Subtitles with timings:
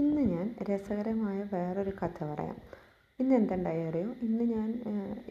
[0.00, 2.56] ഇന്ന് ഞാൻ രസകരമായ വേറൊരു കഥ പറയാം.
[3.20, 4.08] ഇന്ന് എന്തുണ്ടായി അറിയോ?
[4.22, 4.68] ഇന്ന് ഞാൻ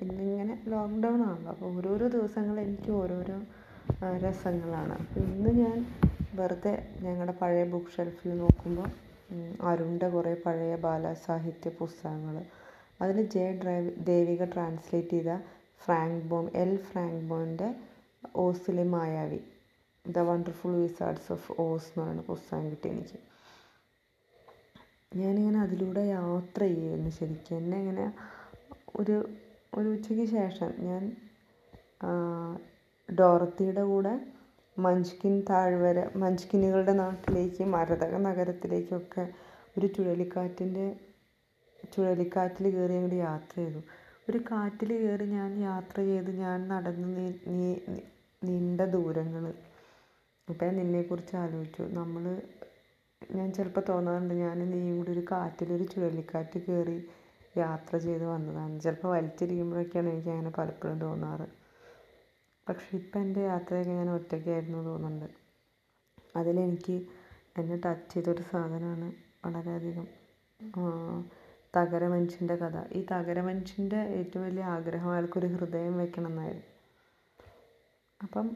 [0.02, 1.52] ഇന്നിങ്ങനെ ലോക്ക്ഡൗൺ ആണല്ലോ.
[1.52, 3.38] അപ്പോൾ ഓരോരോ ദിവസങ്ങൾ എനിക്ക് ഓരോരോ
[4.25, 4.93] രസങ്ങളാണ്.
[4.93, 5.77] അപ്പോൾ ഇന്ന് ഞാൻ
[6.36, 8.89] വെറുതെ ഞങ്ങളുടെ പഴയ ബുക്ക് ഷെൽഫിൽ നോക്കുമ്പോൾ
[9.70, 12.36] അരുണിന്റെ കുറേ പഴയ ബാലസാഹിത്യ പുസ്തകങ്ങൾ.
[13.02, 15.31] അതിൽ ജെ ഡ്രൈവ് ദേവിക ട്രാൻസ്ലേറ്റ് ചെയ്ത
[15.86, 17.70] ഫ്രാങ്ക് ബോം എൽ ഫ്രാങ്ക് ബോമിന്റെ
[18.36, 19.41] ഓസിലെ മായാവി
[20.05, 23.20] the wonderful wizards of Oz എന്ന് പറയുന്ന പുസ്തകം കിട്ടി എനിക്ക്.
[25.20, 27.57] ഞാനിങ്ങനെ അതിലൂടെ യാത്ര ചെയ്യുമായിരുന്നു ശരിക്കും.
[27.57, 28.06] എന്നെ ഇങ്ങനെ
[28.96, 29.16] ഒരു
[29.74, 31.04] ഒരു ഉച്ചയ്ക്ക് ശേഷം ഞാൻ
[33.09, 34.14] ഡോറത്തിയുടെ കൂടെ
[34.78, 39.23] മഞ്ച്കിൻ താഴ്വര മഞ്ച്കിനുകളുടെ നാട്ടിലേക്ക് മരതക നഗരത്തിലേക്കൊക്കെ
[39.78, 40.86] ഒരു ചുഴലിക്കാറ്റിന്റെ
[41.94, 43.81] ചുഴലിക്കാറ്റിൽ കയറി അങ്ങോട്ട് യാത്ര ചെയ്തു.
[44.30, 47.26] ഒരു കാറ്റിൽ കയറി ഞാൻ യാത്ര ചെയ്ത് ഞാൻ നടന്ന്
[48.42, 49.45] നീണ്ട ദൂരങ്ങൾ.
[50.48, 51.84] ഇപ്പം നിന്നെക്കുറിച്ച് ആലോചിച്ചു.
[52.00, 52.23] നമ്മൾ
[53.22, 56.98] ഞാൻ ചിലപ്പോൾ തോന്നാറുണ്ട് ഞാൻ നീയും കൂടി ഒരു കാറ്റിലൊരു ചുഴലിക്കാറ്റ് കയറി
[57.58, 58.76] യാത്ര ചെയ്ത് വന്നതാണ്.
[58.84, 61.48] ചിലപ്പോൾ വലിച്ചിരിക്കുമ്പോഴൊക്കെയാണ് എനിക്ക് അങ്ങനെ പലപ്പോഴും തോന്നാറ്.
[62.68, 65.28] പക്ഷെ ഇപ്പം എന്റെ യാത്രയൊക്കെ ഞാൻ ഒറ്റയ്ക്കായിരുന്നു തോന്നുന്നുണ്ട്.
[66.36, 66.96] അതിലെനിക്ക്
[67.59, 69.08] എന്നെ ടച്ച് ചെയ്തൊരു സാധനമാണ്
[69.46, 70.08] വളരെയധികം
[71.74, 72.76] തകര മനുഷ്യന്റെ കഥ.
[72.98, 76.66] ഈ തകര മനുഷ്യന്റെ ഏറ്റവും വലിയ ആഗ്രഹം അയാൾക്കൊരു ഹൃദയം വെക്കണം എന്നായിരുന്നു.
[78.20, 78.48] അപ്പം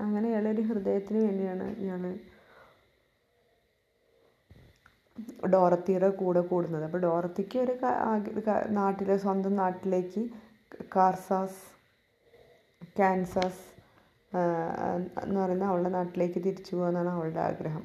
[0.00, 2.02] അങ്ങനെ ഇയാളൊരു ഹൃദയത്തിന് വേണ്ടിയാണ് ഇയാൾ
[5.54, 6.84] ഡോറത്തിയുടെ കൂടെ കൂടുന്നത്.
[6.88, 7.74] അപ്പോൾ ഡോറത്തിക്ക് ഒരു
[8.80, 10.22] നാട്ടിലെ സ്വന്തം നാട്ടിലേക്ക്
[10.96, 11.60] കാർസാസ്
[12.98, 13.64] കാൻസാസ്
[15.24, 17.82] എന്ന് പറയുന്ന അവളുടെ നാട്ടിലേക്ക് തിരിച്ചു പോകാനാണ് അവളുടെ ആഗ്രഹം.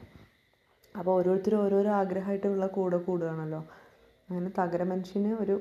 [0.95, 3.61] അപ്പോൾ ഓരോരുത്തരും ഓരോരോ ആഗ്രഹമായിട്ടുള്ള കൂടെ കൂടുകയാണല്ലോ.
[4.29, 5.55] അങ്ങനെ തകര മനുഷ്യന് ഒരു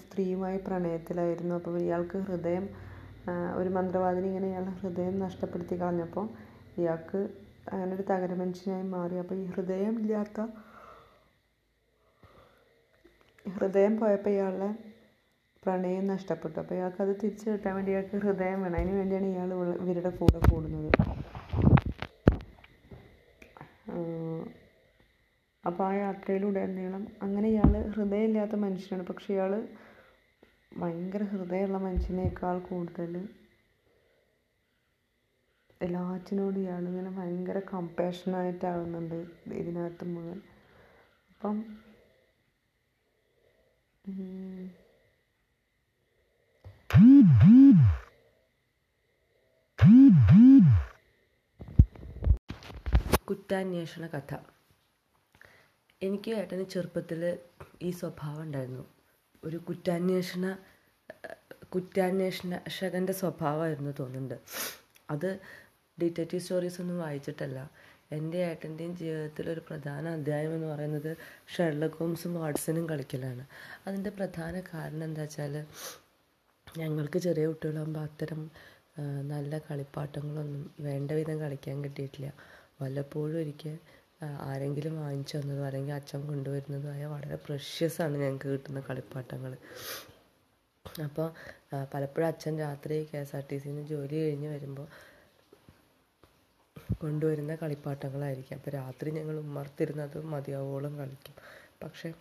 [0.00, 1.54] സ്ത്രീയുമായി പ്രണയത്തിലായിരുന്നു.
[1.60, 2.66] അപ്പോൾ ഇയാൾക്ക് ഹൃദയം
[3.60, 6.26] ഒരു മന്ത്രവാദിനി ഇങ്ങനെ ഇയാളുടെ ഹൃദയം നഷ്ടപ്പെടുത്തി കളഞ്ഞപ്പോൾ
[6.80, 7.20] ഇയാൾക്ക്
[7.72, 9.16] അങ്ങനെ ഒരു തകര മനുഷ്യനായി മാറി.
[9.22, 10.46] അപ്പോൾ ഈ ഹൃദയം ഇല്ലാത്ത
[13.46, 14.68] ഹൃദയം പോയപ്പോൾ ഇയാളുടെ
[15.64, 16.56] പ്രണയം നഷ്ടപ്പെട്ടു.
[16.60, 18.76] അപ്പോൾ ഇയാൾക്കത് തിരിച്ചു കിട്ടാൻ വേണ്ടി ഇയാൾക്ക് ഹൃദയം വേണം.
[18.80, 19.50] അതിന് വേണ്ടിയാണ് ഇയാൾ
[19.82, 20.90] ഇവരുടെ കൂടെ കൂടുന്നത്.
[25.64, 29.04] അപ്പോൾ ആ യാത്രയിലൂടെ നീളം അങ്ങനെ ഇയാൾ ഹൃദയമില്ലാത്ത മനുഷ്യനാണ്.
[29.10, 29.52] പക്ഷെ ഇയാൾ
[30.80, 33.14] ഭയങ്കര ഹൃദയമുള്ള മനുഷ്യനേക്കാൾ കൂടുതൽ
[35.80, 39.18] എല്ലാറ്റിനോടും ഇയാൾ ഇങ്ങനെ ഭയങ്കര കമ്പാഷനായിട്ടാവുന്നുണ്ട്
[39.60, 40.40] ഇതിനകത്ത് മുഴുവൻ.
[41.30, 41.56] അപ്പം
[53.28, 54.36] കുറ്റാന്വേഷണ കഥ.
[56.02, 57.38] എനിക്ക് ഏട്ടന് ചെറുപ്പത്തിൽ
[57.82, 58.86] ഈ സ്വഭാവം ഉണ്ടായിരുന്നു.
[59.44, 60.58] ഒരു കുറ്റാന്വേഷണ
[61.74, 64.40] കുറ്റാന്വേഷണകന്റെ സ്വഭാവമായിരുന്നു തോന്നുന്നുണ്ട്.
[65.10, 65.40] അത്
[66.02, 67.70] ഡിറ്റക്റ്റീവ് സ്റ്റോറീസ് ഒന്നും വായിച്ചിട്ടല്ല.
[68.16, 71.10] എന്റെ ഏട്ടന്റെയും ജീവിതത്തിൽ ഒരു പ്രധാന അധ്യായം എന്ന് പറയുന്നത്
[71.54, 73.44] ഷെർലക് ഹോംസും വാട്സനും കളിക്കലാണ്.
[73.86, 75.54] അതിന്റെ പ്രധാന കാരണം എന്താ വെച്ചാൽ
[76.78, 78.42] ഞങ്ങൾക്ക് ചെറിയ കുട്ടികളാകുമ്പോൾ അത്തരം
[79.32, 82.28] നല്ല കളിപ്പാട്ടങ്ങളൊന്നും വേണ്ട വിധം കളിക്കാൻ കിട്ടിയിട്ടില്ല.
[82.82, 83.76] വല്ലപ്പോഴും ഒരിക്കൽ
[84.50, 89.52] ആരെങ്കിലും വാങ്ങിച്ചു തന്നതോ അല്ലെങ്കിൽ അച്ഛൻ കൊണ്ടുവരുന്നതോ ആയ വളരെ പ്രഷ്യസാണ് ഞങ്ങൾക്ക് കിട്ടുന്ന കളിപ്പാട്ടങ്ങൾ.
[91.06, 91.28] അപ്പോൾ
[91.92, 94.86] പലപ്പോഴും അച്ഛൻ രാത്രി കെ എസ് ആർ ടി സിന്ന് ജോലി കഴിഞ്ഞ് വരുമ്പോൾ
[97.00, 98.56] കൊണ്ടുവരുന്ന കളിപ്പാട്ടങ്ങളായിരിക്കും.
[98.56, 101.34] അപ്പോൾ രാത്രി ഞങ്ങൾ ഉമ്മർത്തിരുന്നത് മതിയാവോളം കളിക്കും.
[101.82, 102.12] പക്ഷേ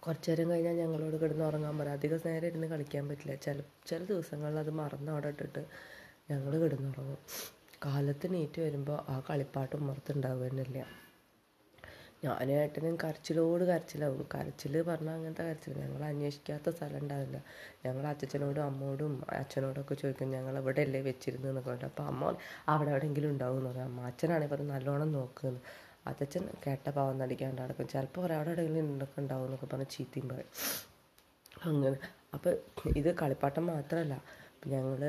[0.00, 1.92] കുറച്ച് നേരം കഴിഞ്ഞാൽ ഞങ്ങളോട് കിടന്ന് ഉറങ്ങാൻ പറയും.
[1.92, 3.34] അധികം നേരം ഇരുന്ന് കളിക്കാൻ പറ്റില്ല.
[3.34, 5.66] ചില ചില ദിവസങ്ങളിൽ അത് മറന്ന് അവിടെ ഇട്ടിട്ട്
[6.30, 7.18] ഞങ്ങൾ കിടന്നുറങ്ങും.
[7.84, 11.05] കാലത്ത് നീറ്റ് വരുമ്പോൾ ആ കളിപ്പാട്ട് ഉമ്മർത്തുണ്ടാവുക തന്നെയില്ല
[12.26, 14.22] ഞാനായിട്ടിനും കരച്ചിലോട് കരച്ചിലാവും.
[14.34, 17.38] കരച്ചിൽ പറഞ്ഞാൽ അങ്ങനത്തെ കരച്ചിൽ ഞങ്ങൾ അന്വേഷിക്കാത്ത സ്ഥലം ഉണ്ടാവില്ല.
[17.86, 22.34] ഞങ്ങൾ അച്ഛനോടും അമ്മോടും അച്ഛനോടൊക്കെ ചോദിക്കും ഞങ്ങൾ എവിടെ അല്ലേ വെച്ചിരുന്നു എന്നൊക്കെ പറഞ്ഞു അപ്പോൾ അമ്മ
[22.74, 23.84] അവിടെ എവിടെയെങ്കിലും ഉണ്ടാവും എന്ന് പറയും.
[23.84, 25.60] അമ്മ അച്ഛനാണെങ്കിൽ പറഞ്ഞു നല്ലോണം നോക്കുന്നു
[26.10, 27.86] അച്ഛൻ കേട്ട പാവം നടിക്കാണ്ട് നടക്കും.
[27.88, 30.52] ചിലപ്പോൾ പറയാം അവിടെ എവിടെയെങ്കിലും ഉണ്ടൊക്കെ ഉണ്ടാവും എന്നൊക്കെ പറഞ്ഞ് ചീത്തയും പറയും.
[31.64, 31.98] അങ്ങനെ.
[32.34, 32.52] അപ്പോൾ
[33.00, 34.14] ഇത് കളിപ്പാട്ടം മാത്രമല്ല
[34.66, 35.02] ഞങ്ങൾ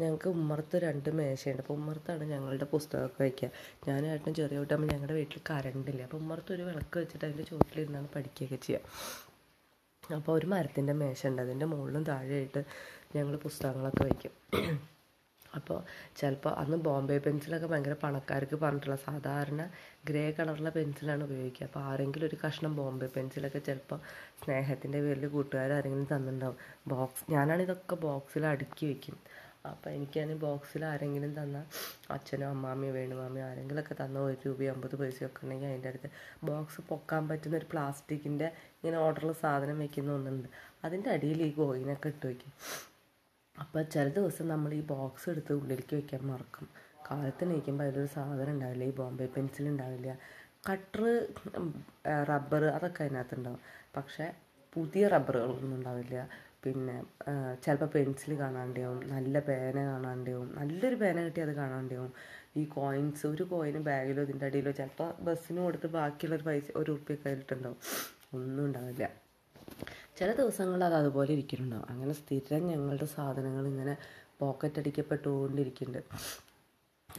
[0.00, 1.62] ഞങ്ങൾക്ക് ഉമ്മർത്ത് രണ്ട് മേശയുണ്ട്.
[1.64, 3.50] അപ്പോൾ ഉമ്മർത്താണ് ഞങ്ങളുടെ പുസ്തകമൊക്കെ വയ്ക്കുക
[3.88, 10.16] ഞാനായിട്ടും ചെറിയ കുട്ടിയാകുമ്പോൾ ഞങ്ങളുടെ വീട്ടിൽ കറണ്ടില്ല അപ്പോൾ ഉമ്മർത്ത് ഒരു വിളക്ക് വെച്ചിട്ട് അതിന്റെ ചുവട്ടിലിരുന്നാണ് പഠിക്കുകയൊക്കെ ചെയ്യുക
[10.18, 12.62] അപ്പോൾ ഒരു മരത്തിന്റെ മേശ ഉണ്ട് അതിന്റെ മുകളിലും താഴെയായിട്ട്
[13.16, 14.32] ഞങ്ങൾ പുസ്തകങ്ങളൊക്കെ വയ്ക്കും
[15.58, 15.78] അപ്പോൾ
[16.18, 19.62] ചിലപ്പോൾ അന്ന് ബോംബെ പെൻസിലൊക്കെ ഭയങ്കര പണക്കാർക്ക് പറഞ്ഞിട്ടുള്ള സാധാരണ
[20.08, 21.66] ഗ്രേ കളറുള്ള പെൻസിലാണ് ഉപയോഗിക്കുക.
[21.66, 23.98] അപ്പോൾ ആരെങ്കിലും ഒരു കഷ്ണം ബോംബെ പെൻസിലൊക്കെ ചിലപ്പോൾ
[24.42, 26.58] സ്നേഹത്തിന്റെ പേരിൽ കൂട്ടുകാർ ആരെങ്കിലും തന്നിട്ടുണ്ടാവും.
[26.92, 29.18] ബോക്സ് ഞാനാണ് ഇതൊക്കെ ബോക്സിൽ അടുക്കി വെക്കും.
[29.64, 31.58] അപ്പോൾ എനിക്കാണ് ബോക്സിൽ ആരെങ്കിലും തന്ന
[32.10, 36.08] അച്ഛനോ അമ്മാമ്മയോ വേണുമാമ്മയോ ആരെങ്കിലുമൊക്കെ തന്ന ഒരു രൂപയോ അമ്പത് പൈസയൊക്കെ ഉണ്ടെങ്കിൽ അതിന്റെ അടുത്ത്
[36.48, 38.48] ബോക്സ് പൊക്കാൻ പറ്റുന്ന ഒരു പ്ലാസ്റ്റിക്കിന്റെ
[38.78, 40.48] ഇങ്ങനെ ഓർഡറിൽ സാധനം വെക്കുന്ന ഒന്നുണ്ട്.
[40.84, 42.52] അതിന്റെ അടിയിൽ ഈ കോയിനൊക്കെ ഇട്ട് വയ്ക്കും
[43.56, 46.68] അപ്പോൾ ചില ദിവസം നമ്മൾ ഈ ബോക്സ് എടുത്ത് ഉള്ളിലേക്ക് വെക്കാൻ മറക്കും.
[47.10, 50.10] കാലത്ത് നീക്കുമ്പോൾ അതിലൊരു സാധനം ഉണ്ടാവില്ല ഈ ബോംബെ പെൻസിൽ ഉണ്ടാവില്ല.
[50.68, 51.04] കട്ടർ
[52.30, 53.60] റബ്ബർ അതൊക്കെ അതിനകത്തുണ്ടാവും
[53.96, 54.26] പക്ഷേ
[54.72, 56.16] പുതിയ റബ്ബറുകളൊന്നും ഉണ്ടാവില്ല.
[56.64, 56.96] പിന്നെ
[57.64, 62.10] ചിലപ്പോൾ പെൻസിൽ കാണാണ്ടാവും നല്ല പേന കാണാണ്ടാവും നല്ലൊരു പേന കിട്ടി അത് കാണാണ്ടാവും.
[62.56, 67.78] ഈ കോയിൻസ് ഒരു കോയിന് ബാഗിലോ ഇതിന്റെ അടിയിലോ ചിലപ്പോൾ ബസ്സിന് കൊടുത്ത് ബാക്കിയുള്ളൊരു പൈസ ഒരു ഉറുപ്പ്യ കയ്യിലിട്ടുണ്ടാവും
[68.38, 69.04] ഒന്നും ഉണ്ടാവില്ല.
[70.18, 71.86] ചില ദിവസങ്ങളിൽ അത് അതുപോലെ ഇരിക്കുന്നുണ്ടാവും.
[71.92, 73.94] അങ്ങനെ സ്ഥിരം ഞങ്ങളുടെ സാധനങ്ങൾ ഇങ്ങനെ
[74.40, 76.02] പോക്കറ്റ് അടിക്കപ്പെട്ടുകൊണ്ടിരിക്കുന്നുണ്ട്.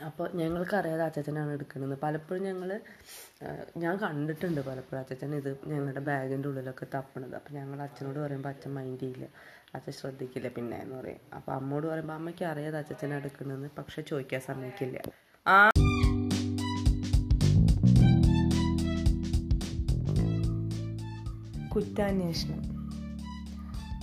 [0.06, 2.00] അപ്പോൾ ഞങ്ങൾക്ക് ഞങ്ങൾക്കറിയാതെ അച്ചച്ചനാണ് എടുക്കുന്നത്.
[2.04, 2.82] പലപ്പോഴും ഞങ്ങൾ
[3.78, 7.36] ഞാൻ കണ്ടിട്ടുണ്ട് പലപ്പോഴും അച്ചച്ചൻ ഇത് ഞങ്ങളുടെ ബാഗിന്റെ ഉള്ളിലൊക്കെ തപ്പണത്.
[7.36, 9.28] അപ്പോൾ ഞങ്ങൾ അച്ഛനോട് പറയുമ്പോൾ അച്ഛൻ മൈൻഡ് ചെയ്യില്ല.
[9.76, 11.20] അച്ഛൻ ശ്രദ്ധിക്കില്ല പിന്നെ എന്ന് പറയും.
[11.36, 15.02] അപ്പോൾ അമ്മോട് പറയുമ്പോൾ അമ്മയ്ക്ക് അറിയാതെ അച്ചച്ചനാണ് എടുക്കണമെന്ന് പക്ഷെ ചോദിക്കാൻ സമ്മതിക്കില്ല.
[15.48, 15.70] ആ
[21.76, 22.62] കുറ്റാന്വേഷണം.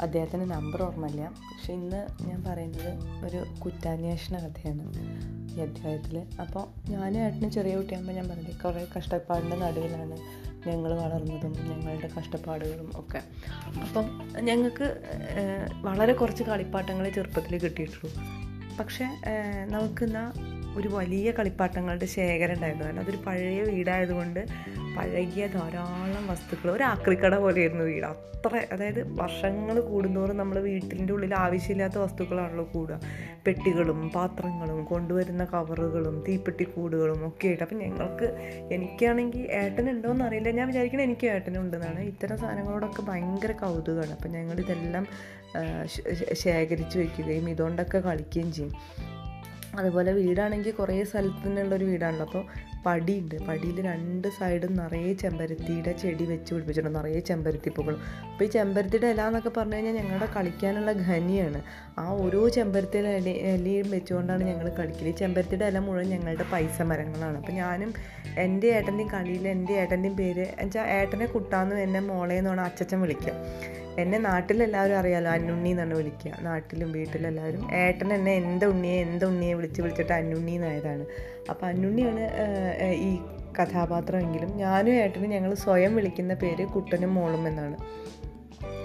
[0.03, 1.25] അദ്ദേഹത്തിന്റെ നമ്പർ ഓർമ്മയില്ല.
[1.29, 2.93] പക്ഷെ ഇന്ന് ഞാൻ പറയുന്നത്
[3.27, 5.38] ഒരു കുറ്റാന്വേഷണ കഥയാണ്.
[5.59, 10.17] ഈ അധ്യായത്തിൽ അപ്പോൾ ഞാനും ഏട്ടനും ചെറിയ കുട്ടിയാകുമ്പോൾ ഞാൻ പറഞ്ഞില്ലേ കുറേ കഷ്ടപ്പാടിന്റെ നടുവിലാണ്
[10.69, 13.21] ഞങ്ങൾ വളർന്നതും ഞങ്ങളുടെ കഷ്ടപ്പാടുകളും ഒക്കെ.
[13.81, 14.07] അപ്പം
[14.41, 14.87] ഞങ്ങൾക്ക്
[15.85, 18.11] വളരെ കുറച്ച് കളിപ്പാട്ടങ്ങളെ ചെറുപ്പത്തിൽ കിട്ടിയിട്ടുള്ളൂ.
[18.81, 19.07] പക്ഷേ
[19.69, 20.33] നമുക്കിന്ന
[20.77, 24.41] ഒരു വലിയ കളിപ്പാട്ടങ്ങളുടെ ശേഖരം ഉണ്ടായിരുന്നു കാരണം അതൊരു പഴയ വീടായതുകൊണ്ട്
[24.99, 26.71] പഴകിയ ധാരാളം വസ്തുക്കൾ.
[26.71, 28.07] ഒരു ആക്രിക്കട പോലെയായിരുന്നു വീട്.
[28.07, 33.01] അത്ര അതായത് വർഷങ്ങൾ കൂടുന്തോറും നമ്മൾ വീട്ടിന്റെ ഉള്ളിൽ ആവശ്യമില്ലാത്ത വസ്തുക്കളാണല്ലോ കൂടുക.
[33.47, 37.63] പെട്ടികളും പാത്രങ്ങളും കൊണ്ടുവരുന്ന കവറുകളും തീപ്പെട്ടി കൂടുകളും ഒക്കെ ആയിട്ട്.
[37.63, 38.29] അപ്പം ഞങ്ങൾക്ക്
[38.73, 40.51] എനിക്കാണെങ്കിൽ ഏട്ടനുണ്ടോയെന്ന് അറിയില്ല.
[40.51, 44.11] ഞാൻ വിചാരിക്കണം എനിക്ക് ഏട്ടനുണ്ടെന്നാണ് ഇത്തരം സാധനങ്ങളോടൊക്കെ ഭയങ്കര കൗതുകമാണ്.
[44.11, 45.07] അപ്പം ഞങ്ങളിതെല്ലാം
[46.33, 48.75] ശേഖരിച്ച് വയ്ക്കുകയും ഇതുകൊണ്ടൊക്കെ കളിക്കുകയും ചെയ്യും.
[49.79, 52.27] അതുപോലെ വീടാണെങ്കിൽ കുറേ സ്ഥലത്തു നിന്നുള്ളൊരു വീടാണല്ലോ.
[52.27, 52.45] അപ്പോൾ
[52.87, 53.35] പടിയുണ്ട്.
[53.49, 56.99] പടിയിൽ രണ്ട് സൈഡും നിറയെ ചെമ്പരത്തിയുടെ ചെടി വെച്ച് പിടിപ്പിച്ചിട്ടുണ്ട്.
[56.99, 58.01] നിറയെ ചെമ്പരത്തി പൂക്കളും
[58.33, 61.63] അപ്പോൾ ഈ ചെമ്പരത്തിയുടെ ഇല എന്നൊക്കെ പറഞ്ഞു കഴിഞ്ഞാൽ ഞങ്ങളുടെ കളിക്കാനുള്ള ഖനിയാണ്.
[61.99, 67.37] ആ ഓരോ ചെമ്പരത്തിയുടെ ഇല ഇലയും വെച്ചുകൊണ്ടാണ് ഞങ്ങൾ കളിക്കൽ ഈ ചെമ്പരത്തിയുടെ ഇല മുഴുവൻ ഞങ്ങളുടെ പൈസ മരങ്ങളാണ്.
[67.37, 67.93] അപ്പോൾ ഞാനും
[68.39, 73.35] എന്റെ ഏട്ടന്റെയും കളിയിൽ എന്റെ ഏട്ടന്റെയും പേര് എന്നുവെച്ചാൽ ഏട്ടനെ കുട്ടാന്ന് എന്നെ മോളേന്നാണ് അച്ചച്ചൻ വിളിക്കുക.
[73.99, 76.33] എന്നെ നാട്ടിലെല്ലാവരും അറിയാലോ അന്നുണ്ണി എന്നാണ് വിളിക്കുക.
[76.41, 81.05] നാട്ടിലും വീട്ടിലെല്ലാവരും ഏട്ടൻ എന്നെ എന്റെ ഉണ്ണിയെ എന്റെ ഉണ്ണിയെ വിളിച്ച് വിളിച്ചിട്ട് അന്നുണ്ണി എന്നായതാണ്.
[81.51, 82.25] അപ്പോൾ അന്നുണ്ണിയാണ്
[82.93, 83.11] ഈ
[83.59, 87.77] കഥാപാത്രമെങ്കിലും ഞാനും ഏട്ടനും ഞങ്ങൾ സ്വയം വിളിക്കുന്ന പേര് കുട്ടനും മോളും എന്നാണ്.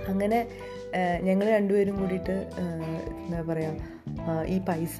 [0.07, 0.39] അങ്ങനെ
[1.21, 2.35] ഞങ്ങൾ രണ്ടുപേരും കൂടിയിട്ട്
[3.25, 3.71] എന്താ പറയുക
[4.47, 4.97] ഈ പൈസ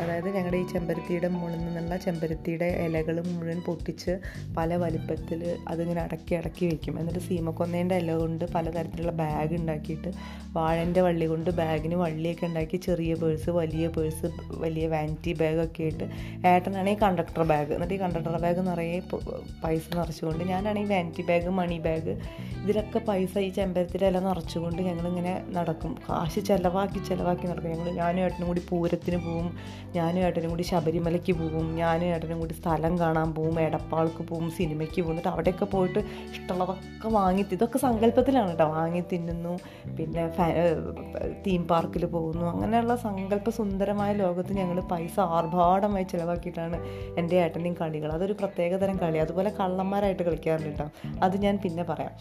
[0.00, 4.12] അതായത് ഞങ്ങളുടെ ഈ ചെമ്പരത്തിയുടെ മുകളിൽ നിന്നുള്ള ചെമ്പരത്തിയുടെ ഇലകൾ മുഴുവൻ പൊട്ടിച്ച്
[4.56, 10.10] പല വലിപ്പത്തിൽ അതിങ്ങനെ അടക്കി അടക്കി വയ്ക്കും എന്നിട്ട് സീമക്കൊന്നേന്റെ ഇല കൊണ്ട് പലതരത്തിലുള്ള ബാഗ് ഉണ്ടാക്കിയിട്ട്
[10.52, 16.08] വാഴന്റെ വള്ളി കൊണ്ട് ബാഗിന് വള്ളിയൊക്കെ ഉണ്ടാക്കി ചെറിയ പേഴ്സ് വലിയ പേഴ്സ് വലിയ വാനിറ്റി ബാഗൊക്കെ ആയിട്ട്
[16.46, 19.00] ഏട്ടനാണെങ്കിൽ കണ്ടക്ടർ ബാഗ് എന്നിട്ട് ഈ കണ്ടക്ടർ ബാഗ് നിറയെ
[19.64, 22.14] പൈസ നിറച്ചുകൊണ്ട് ഞാനാണെങ്കിൽ വാനിറ്റി ബാഗ് മണി ബാഗ്
[22.62, 25.96] ഇതിലൊക്കെ പൈസ ഈ ചെമ്പരത്തിന്റെ ഇല നിറച്ചുകൊണ്ട് ഞങ്ങളിങ്ങനെ നടക്കും.
[26.08, 27.70] കാശ് ചിലവാക്കി ചിലവാക്കി നടക്കും.
[27.70, 29.46] ഞങ്ങൾ ഞാനും ഏട്ടനും കൂടി പൂരത്തിന് പോവും
[29.96, 35.12] ഞാനും ഏട്ടനും കൂടി ശബരിമലയ്ക്ക് പോവും ഞാനും ഏട്ടനും കൂടി സ്ഥലം കാണാൻ പോവും എടപ്പാൾക്ക് പോവും സിനിമയ്ക്ക് പോകും
[35.12, 36.00] എന്നിട്ട് അവിടെയൊക്കെ പോയിട്ട്
[36.34, 38.66] ഇഷ്ടമുള്ളതൊക്കെ വാങ്ങി ഇതൊക്കെ സങ്കല്പത്തിലാണ് കേട്ടോ.
[38.76, 39.52] വാങ്ങി തിന്നുന്നു
[39.98, 40.24] പിന്നെ
[41.46, 42.46] തീം പാർക്കിൽ പോകുന്നു.
[42.52, 46.78] അങ്ങനെയുള്ള സങ്കല്പ സുന്ദരമായ ലോകത്ത് ഞങ്ങൾ പൈസ ആർഭാടമായി ചിലവാക്കിയിട്ടാണ്
[47.20, 50.88] എന്റെ ഏട്ടന്റെയും കളികൾ അതൊരു പ്രത്യേകതരം കളി അതുപോലെ കള്ളന്മാരായിട്ട് കളിക്കാറുണ്ട് കേട്ടോ.
[51.22, 52.14] അത് ഞാൻ പിന്നെ പറയാം.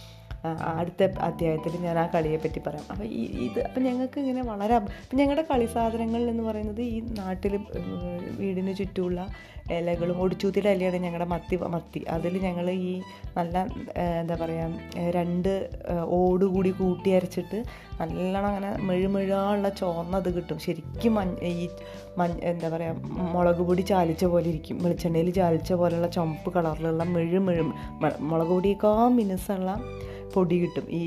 [0.76, 2.86] അടുത്ത അധ്യായത്തിൽ ഞാൻ ആ കളിയെപ്പറ്റി പറയാം.
[2.92, 7.00] അപ്പോൾ ഈ ഇത് അപ്പം ഞങ്ങൾക്ക് ഇങ്ങനെ വളരെ അപ- അപ്പം ഞങ്ങളുടെ കളി സാധനങ്ങൾ എന്ന് പറയുന്നത് ഈ
[7.00, 7.60] നാട്ടിൽ
[8.38, 9.28] വീടിന് ചുറ്റുമുള്ള
[9.72, 12.06] ഇലകളും ഒടിച്ചൂത്തിയുടെ ഇലയാണ് ഞങ്ങളുടെ മത്തി മത്തി.
[12.10, 13.02] അതിൽ ഞങ്ങൾ ഈ
[13.38, 13.68] നല്ല
[14.20, 14.74] എന്താ പറയുക
[15.10, 15.70] രണ്ട്
[16.10, 17.64] ഓട് കൂടി കൂട്ടി അരച്ചിട്ട്
[18.02, 20.60] നല്ലോണം അങ്ങനെ മെഴുമെഴുള്ള ചോർന്നത് കിട്ടും.
[20.60, 21.70] ശരിക്കും മഞ്ഞ ഈ
[22.18, 24.84] മഞ്ഞ എന്താ പറയുക മുളക് പൊടി ചാലിച്ച പോലെ ഇരിക്കും.
[24.84, 27.62] വെളിച്ചെണ്ണയിൽ ചാലിച്ച പോലെയുള്ള ചുമപ്പ് കളറിലുള്ള മെഴു മെഴു
[28.02, 29.82] മ- മുളക് പൊടിയേക്കാൾ മിനുസുള്ള
[30.36, 30.86] പൊടി കിട്ടും.
[31.00, 31.02] ഈ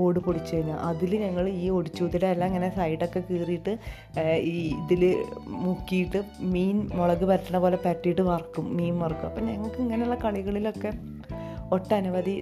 [0.00, 3.74] ഓട് പൊടിച്ചു കഴിഞ്ഞാൽ അതിൽ ഞങ്ങൾ ഈ ഒടിച്ചൂത്തിയുടെ എല്ലാം ഇങ്ങനെ സൈഡൊക്കെ കീറിയിട്ട്
[4.52, 5.02] ഈ ഇതിൽ
[5.64, 6.22] മുക്കിയിട്ട്
[6.54, 8.68] മീൻ മുളക് പരട്ടണ പോലെ പരട്ടിയിട്ട് വറക്കും.
[8.78, 9.28] മീൻ വറക്കും.
[9.30, 10.92] അപ്പം ഞങ്ങൾക്ക് ഇങ്ങനെയുള്ള കളികളിലൊക്കെ
[11.76, 12.36] ഒട്ടനവധി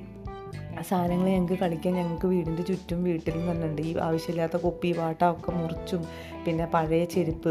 [0.89, 6.03] സാധനങ്ങൾ ഞങ്ങൾക്ക് കളിക്കാൻ ഞങ്ങൾക്ക് വീടിന്റെ ചുറ്റും വീട്ടിൽ തന്നെ ഈ ആവശ്യമില്ലാത്ത കുപ്പി പാട്ടമൊക്കെ മുറിച്ചും
[6.45, 7.51] പിന്നെ പഴയ ചെരുപ്പ്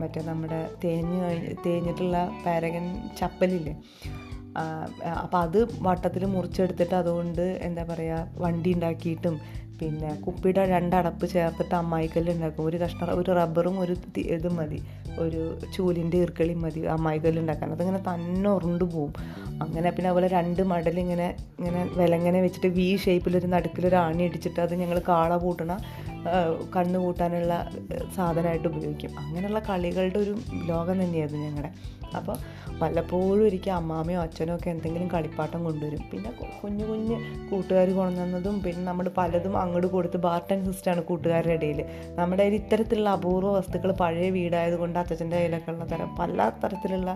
[0.00, 1.20] മറ്റേ നമ്മുടെ തേഞ്ഞ്
[1.66, 2.86] തേഞ്ഞിട്ടുള്ള പാരകൻ
[3.18, 3.74] ചപ്പലില്ലേ?
[5.22, 9.40] അപ്പം അത് വട്ടത്തിൽ മുറിച്ചെടുത്തിട്ട് അതുകൊണ്ട് എന്താ പറയുക വണ്ടി ഉണ്ടാക്കിയിട്ടും
[9.80, 14.78] പിന്നെ കുപ്പിയുടെ രണ്ടടപ്പ് ചേർത്തിട്ട് അമ്മായിക്കല്ല് ഉണ്ടാക്കും ഒരു കഷ്ണ ഒരു റബ്ബറും ഒരു ഇതും മതി.
[15.18, 19.12] ഒരു ചൂലിന്റെ ഈർക്കളി മതി അമ്മായിക്കല്ല് ഉണ്ടാക്കാൻ അതിങ്ങനെ തന്നെ ഉരുണ്ട് പോവും.
[19.62, 24.74] അങ്ങനെ പിന്നെ അതുപോലെ രണ്ട് മടൽ ഇങ്ങനെ ഇങ്ങനെ വിലങ്ങനെ വെച്ചിട്ട് വി ഷേപ്പിലൊരു നടുക്കിലൊരു ആണി അടിച്ചിട്ട് അത്
[24.74, 25.72] ഞങ്ങൾ കാള പൂട്ടണ
[26.76, 27.70] കണ്ണ് കൂട്ടാനുള്ള
[28.16, 29.18] സാധനമായിട്ട് ഉപയോഗിക്കും.
[29.18, 31.72] അങ്ങനെയുള്ള കളികളുടെ ഒരു ലോകം തന്നെയായിരുന്നു ഞങ്ങളുടെ
[32.18, 32.36] അപ്പോൾ
[32.80, 36.02] വല്ലപ്പോഴും ഒരിക്കൽ അമ്മാമയോ അച്ഛനോ ഒക്കെ എന്തെങ്കിലും കളിപ്പാട്ടം കൊണ്ടുവരും.
[36.12, 37.16] പിന്നെ കുഞ്ഞു കുഞ്ഞ്
[37.50, 41.80] കൂട്ടുകാർ കൊണ്ടുവന്നതും പിന്നെ നമ്മൾ പലതും അങ്ങോട്ട് കൊടുത്ത് ബാർട്ടൻ സിസ്റ്റാണ് കൂട്ടുകാരുടെ ഇടയിൽ.
[42.18, 47.12] നമ്മുടെ കയ്യിൽ ഇത്തരത്തിലുള്ള അപൂർവ വസ്തുക്കൾ പഴയ വീടായതുകൊണ്ട് അച്ഛന്റെ കയ്യിലൊക്കെ ഉള്ള തരം പല തരത്തിലുള്ള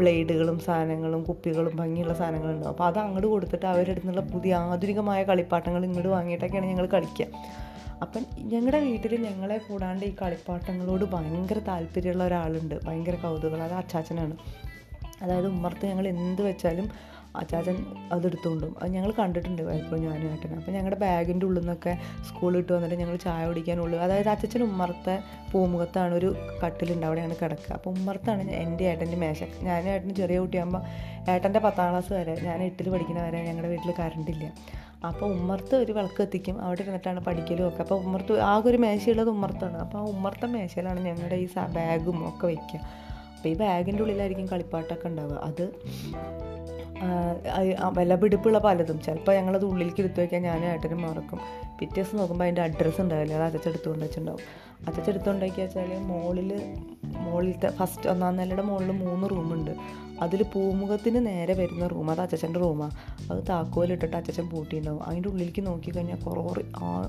[0.00, 6.08] ബ്ലേഡുകളും സാധനങ്ങളും കുപ്പികളും ഭംഗിയുള്ള സാധനങ്ങളുണ്ടാവും അപ്പോൾ അത് അങ്ങോട്ട് കൊടുത്തിട്ട് അവരുടെ അടുത്തുള്ള പുതിയ ആധുനികമായ കളിപ്പാട്ടങ്ങൾ ഇങ്ങോട്ട്
[6.08, 7.26] വാങ്ങിയിട്ടൊക്കെയാണ് ഞങ്ങൾ കളിക്കുക.
[8.02, 12.84] അപ്പം ഞങ്ങളുടെ വീട്ടിൽ ഞങ്ങളെ കൂടാണ്ട് ഈ കളിപ്പാട്ടങ്ങളോട് ഭയങ്കര താല്പര്യമുള്ള ഒരാളുണ്ട്.
[12.84, 14.36] ഭയങ്കര കൗതുകം അത് അച്ചാച്ചനാണ്.
[15.22, 16.90] അതായത് ഉമ്മർത്ത് ഞങ്ങൾ എന്ത് വെച്ചാലും
[17.36, 17.76] അച്ചാച്ചൻ
[18.12, 20.56] അതെടുത്തുകൊണ്ടും അത് ഞങ്ങൾ കണ്ടിട്ടുണ്ട് ഇപ്പോൾ ഞാനും ഏട്ടനും.
[20.56, 26.14] അപ്പം ഞങ്ങളുടെ ബാഗിന്റെ ഉള്ളിൽ നിന്നൊക്കെ സ്കൂളിൽ ഇട്ട് വന്നിട്ട് ഞങ്ങൾ ചായ കുടിക്കാനുള്ളൂ അതായത് അച്ചച്ചൻ ഉമ്മർത്തെ പൂമുഖത്താണ്
[26.14, 27.06] ഒരു കട്ടിലുണ്ട്.
[27.06, 29.42] അവിടെയാണ് കിടക്കുക അപ്പോൾ ഉമ്മർത്താണ് എന്റെ ഏട്ടന്റെ മേശ.
[29.62, 30.82] ഞാനും ഏട്ടൻ ചെറിയ കുട്ടിയാകുമ്പോൾ
[31.30, 34.52] ഏട്ടന്റെ പത്താം ക്ലാസ് വരെ ഞാൻ എട്ടിൽ പഠിക്കുന്ന വരെ ഞങ്ങളുടെ വീട്ടിൽ കറണ്ടില്ല.
[35.08, 37.80] അപ്പോൾ ഉമ്മർത്ത് ഒരു വിളക്ക് എത്തിക്കും അവിടെ ഇരുന്നിട്ടാണ് പഠിക്കലും ഒക്കെ.
[37.82, 39.76] അപ്പോൾ ഉമ്മർത്ത് ആകെ ഒരു മേശയുള്ളത് ഉമ്മർത്താണ്.
[39.76, 42.80] അപ്പോൾ ആ ഉമ്മർത്ത മേശയിലാണ് ഞങ്ങളുടെ ഈ ബാഗും ഒക്കെ വയ്ക്കുക
[43.36, 45.38] അപ്പോൾ ഈ ബാഗിന്റെ ഉള്ളിലായിരിക്കും കളിപ്പാട്ടൊക്കെ ഉണ്ടാവുക.
[45.50, 45.64] അത്
[47.98, 49.00] വിലപിടിപ്പുള്ള പലതും.
[49.00, 51.40] ചിലപ്പോൾ ഞങ്ങളത് ഉള്ളിലേക്ക് എടുത്തു വയ്ക്കാൻ ഞാനും ഏട്ടനും മറക്കും.
[51.80, 53.34] പിറ്റേ ദിവസം നോക്കുമ്പോൾ അതിന്റെ അഡ്രസ്സ് ഉണ്ടാവില്ല.
[53.34, 54.40] അത് അച്ഛൻ എടുത്തുകൊണ്ട് വെച്ചിട്ടുണ്ടാവും.
[54.88, 59.70] അച്ഛൻ എടുത്തുകൊണ്ടാക്കി വെച്ചാൽ മുകളിൽ മുകളിലത്തെ ഫസ്റ്റ് ഒന്നാം നിലയുടെ മുകളിൽ മൂന്ന് റൂമുണ്ട്
[60.22, 62.92] അതിൽ പൂമുഖത്തിന് നേരെ വരുന്ന റൂം അത് അച്ചച്ചന്റെ റൂമാണ്
[63.32, 65.02] അത് താക്കോലിട്ടിട്ട് അച്ചച്ചൻ പൂട്ടിയിട്ടുണ്ടാവും.
[65.06, 66.62] അതിന്റെ ഉള്ളിലേക്ക് നോക്കിക്കഴിഞ്ഞാൽ കുറേ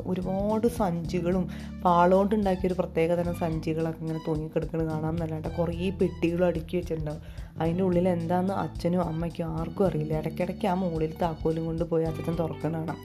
[0.06, 1.50] ഒരുപാട് സഞ്ചികളും
[1.86, 7.22] പാളോണ്ടുണ്ടാക്കിയ ഒരു പ്രത്യേക തരം സഞ്ചികളൊക്കെ ഇങ്ങനെ തൂങ്ങിക്കിടക്കുന്നത് കാണാൻ നല്ലതായിട്ട് കുറേ പെട്ടികളും അടുക്കി വെച്ചിട്ടുണ്ടാവും.
[7.62, 10.14] അതിന്റെ ഉള്ളിൽ എന്താണെന്ന് അച്ഛനും അമ്മയ്ക്കും ആർക്കും അറിയില്ല.
[10.22, 13.00] ഇടയ്ക്കിടയ്ക്ക് ആ മുകളിൽ താക്കോലും കൊണ്ട് പോയി അച്ഛൻ തുറക്കണം കാണാം.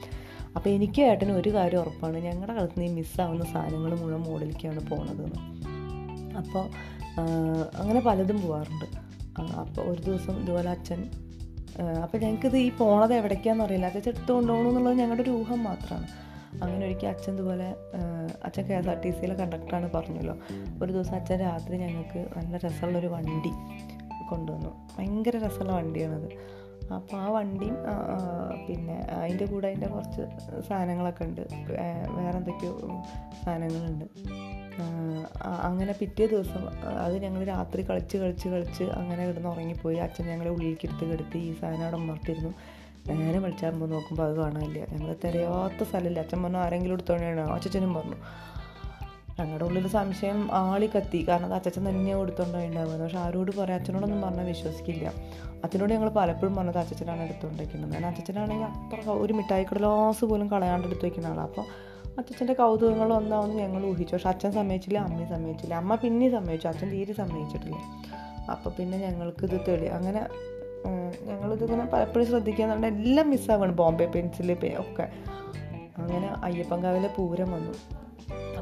[0.55, 2.17] അപ്പോൾ എനിക്ക് ഏട്ടന് ഒരു കാര്യം ഉറപ്പാണ്.
[2.17, 5.41] ഞങ്ങളുടെ കാലത്ത് നിന്ന് മിസ്സാവുന്ന സാധനങ്ങൾ മുഴുവൻ മുകളിലേക്കാണ് പോണതെന്ന്.
[6.41, 6.65] അപ്പോൾ
[7.79, 8.87] അങ്ങനെ പലതും പോവാറുണ്ട്.
[9.63, 11.01] അപ്പോൾ ഒരു ദിവസം ഇതുപോലെ അച്ഛൻ
[12.03, 13.85] അപ്പോൾ ഞങ്ങൾക്കിത് ഈ പോണത് എവിടേക്കാണെന്ന് അറിയില്ല.
[13.85, 16.07] അച്ഛൻ എടുത്ത് കൊണ്ടുപോകണം എന്നുള്ളത് ഞങ്ങളുടെ ഒരു ഊഹം മാത്രമാണ്
[16.63, 17.67] അങ്ങനെ ഒരിക്കൽ അച്ഛൻ ഇതുപോലെ
[18.47, 20.35] അച്ഛൻ കെ എസ് ആർ ടി സിയിലെ കണ്ടക്ടറാണ് പറഞ്ഞല്ലോ.
[20.83, 23.51] ഒരു ദിവസം അച്ഛൻ രാത്രി ഞങ്ങൾക്ക് നല്ല രസമുള്ളൊരു വണ്ടി
[24.29, 24.71] കൊണ്ടുവന്നു.
[24.97, 26.29] ഭയങ്കര രസമുള്ള വണ്ടിയാണത്.
[26.93, 27.75] അപ്പോൾ ആ വണ്ടിയും
[28.67, 30.21] പിന്നെ അതിന്റെ കൂടെ അതിന്റെ കുറച്ച്
[30.67, 31.41] സാധനങ്ങളൊക്കെ ഉണ്ട്.
[31.51, 32.73] വേറെ എന്തൊക്കെയോ
[33.43, 34.05] സാധനങ്ങളുണ്ട്.
[35.67, 36.63] അങ്ങനെ പിറ്റേ ദിവസം
[37.05, 39.97] അത് ഞങ്ങൾ രാത്രി കളിച്ച് കളിച്ച് കളിച്ച് അങ്ങനെ കിടന്ന് ഉറങ്ങിപ്പോയി.
[40.05, 42.51] അച്ഛൻ ഞങ്ങളെ ഉള്ളിലേക്ക് എടുത്ത് കിടത്തി ഈ സാധനം അവിടെ ഉമ്മർത്തിരുന്നു
[43.13, 44.79] നേരെ വിളിച്ചാകുമ്പോൾ നോക്കുമ്പോൾ അത് കാണാനില്ല.
[44.93, 46.19] ഞങ്ങൾ തിരയാത്ത സ്ഥലമില്ല.
[46.19, 48.17] അച്ഛൻ പറഞ്ഞു ആരെങ്കിലും എടുത്തോണ്ടാണ് അച്ഛനും പറഞ്ഞു.
[49.39, 51.27] ഞങ്ങളുടെ ഉള്ളിൽ സംശയം ആളി കത്തി.
[51.27, 53.79] കാരണം അത് അച്ഛൻ തന്നെ കൊടുത്തോണ്ടായിണ്ടാവുന്നത് പക്ഷെ ആരോട് പറയാം?
[53.79, 55.11] അച്ഛനോടൊന്നും പറഞ്ഞാൽ വിശ്വസിക്കില്ല.
[55.63, 61.05] അച്ഛനോട് ഞങ്ങൾ പലപ്പോഴും പറഞ്ഞത് അച്ഛനാണ് എടുത്തുകൊണ്ടിരിക്കുന്നത് കാരണം അച്ഛനാണെങ്കിൽ അത്ര ഒരു മിഠായി കടലാസ് പോലും കളയാണ്ട് എടുത്ത്
[61.05, 61.65] വയ്ക്കുന്ന ആളാണ് അപ്പോൾ
[62.17, 64.15] അച്ഛന്റെ കൗതുകങ്ങൾ ഒന്നാവുന്ന ഞങ്ങൾ ഊഹിച്ചു.
[64.15, 65.75] പക്ഷെ അച്ഛൻ സമ്മതിച്ചില്ല അമ്മയും സമ്മതിച്ചില്ല.
[65.75, 66.67] അമ്മ പിന്നെയും സമ്മതിച്ചു.
[66.67, 67.75] അച്ഛൻ തീരെ സമ്മതിച്ചിട്ടില്ല.
[68.51, 70.27] അപ്പോൾ പിന്നെ ഞങ്ങൾക്ക് ഇത് തെളി അങ്ങനെ
[71.23, 73.71] ഞങ്ങളിതിങ്ങനെ പലപ്പോഴും ശ്രദ്ധിക്കാന്നുണ്ട് എല്ലാം മിസ്സാവാണ്.
[73.71, 75.09] ബോംബെ പെൻസിൽ ഒക്കെ.
[75.97, 77.98] അങ്ങനെ അയ്യപ്പൻകാവിലെ പൂരം വന്നു.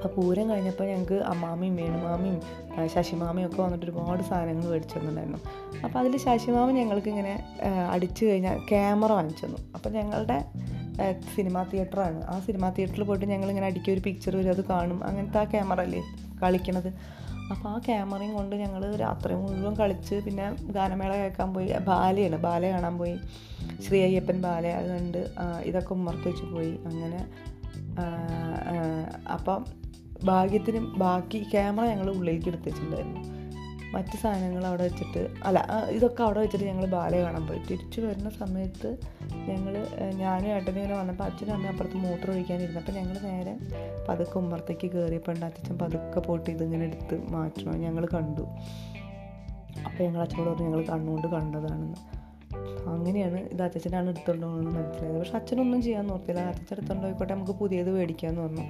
[0.08, 2.36] അപ്പോൾ പൂരം കഴിഞ്ഞപ്പോൾ ഞങ്ങൾക്ക് അമ്മാമയും വേണുമാമയും
[2.94, 5.40] ശശിമാമയും ഒക്കെ വന്നിട്ട് ഒരുപാട് സാധനങ്ങൾ മേടിച്ചു തന്നിട്ടുണ്ടായിരുന്നു
[5.86, 7.34] അപ്പോൾ അതിൽ ശശിമാമ ഞങ്ങൾക്ക് ഇങ്ങനെ
[7.94, 9.60] അടിച്ചു കഴിഞ്ഞാൽ ക്യാമറ വാങ്ങിച്ചു തന്നു.
[9.76, 10.38] അപ്പോൾ ഞങ്ങളുടെ
[11.36, 12.20] സിനിമാ തിയേറ്ററാണ്.
[12.32, 15.00] ആ സിനിമാ തിയേറ്ററിൽ പോയിട്ട് ഞങ്ങൾ ഇങ്ങനെ അടിക്കുക ഒരു പിക്ചർ വരും അത് കാണും.
[15.08, 16.02] അങ്ങനത്തെ ആ ക്യാമറ അല്ലേ
[16.44, 16.90] കളിക്കണത്.
[17.54, 20.46] അപ്പോൾ ആ ക്യാമറയും കൊണ്ട് ഞങ്ങൾ രാത്രി മുഴുവൻ കളിച്ച് പിന്നെ
[20.78, 21.70] ഗാനമേള കേൾക്കാൻ പോയി.
[21.90, 23.18] ബാലയാണ് ബാല കാണാൻ പോയി.
[23.86, 25.22] ശ്രീ അയ്യപ്പൻ ബാല അത് കണ്ട്
[25.70, 26.74] ഇതൊക്കെ ഉമ്മർത്ത് വെച്ച് പോയി.
[26.92, 27.22] അങ്ങനെ
[29.36, 29.62] അപ്പം
[30.26, 33.38] ഭാഗ്യത്തിന് ബാക്കി ക്യാമറ ഞങ്ങൾ ഉള്ളിലേക്ക് എടുത്ത് വെച്ചിട്ടുണ്ടായിരുന്നു
[33.94, 37.60] മറ്റ് സാധനങ്ങൾ അവിടെ വെച്ചിട്ട് അല്ല ഇതൊക്കെ അവിടെ വെച്ചിട്ട് ഞങ്ങൾ ബാലയെ കാണാൻ പോയി.
[37.60, 38.98] തിരിച്ചു വരുന്ന സമയത്ത്
[39.34, 42.80] ഞങ്ങൾ ഞാനും ഏട്ടനും ഇങ്ങനെ വന്നപ്പോൾ അച്ഛനും അമ്മയും അപ്പുറത്ത് മൂത്രം ഒഴിക്കാനിരുന്നു.
[42.80, 43.58] അപ്പോൾ ഞങ്ങൾ നേരെ
[44.10, 48.46] പതുക്കെ ഉമ്മറത്തേക്ക് കയറിയപ്പോൾ ഉണ്ട് അച്ഛൻ പതുക്കെ പോട്ട് ഇതിങ്ങനെ എടുത്ത് മാറ്റണം ഞങ്ങൾ കണ്ടു.
[49.86, 52.17] അപ്പോൾ ഞങ്ങൾ അച്ഛനോട് പറഞ്ഞു ഞങ്ങൾ കണ്ണുകൊണ്ട് കണ്ടതാണെന്ന്.
[52.88, 55.20] അങ്ങനെയാണ് ഇത് അച്ഛനാണ് എടുത്തോണ്ടോന്ന് മനസ്സിലായത്.
[55.20, 58.66] പക്ഷെ അച്ഛനൊന്നും ചെയ്യാൻ നോക്കില്ല അച്ഛൻ എടുത്തോണ്ട് നമുക്ക് പുതിയത് മേടിക്കാമെന്ന് പറഞ്ഞു.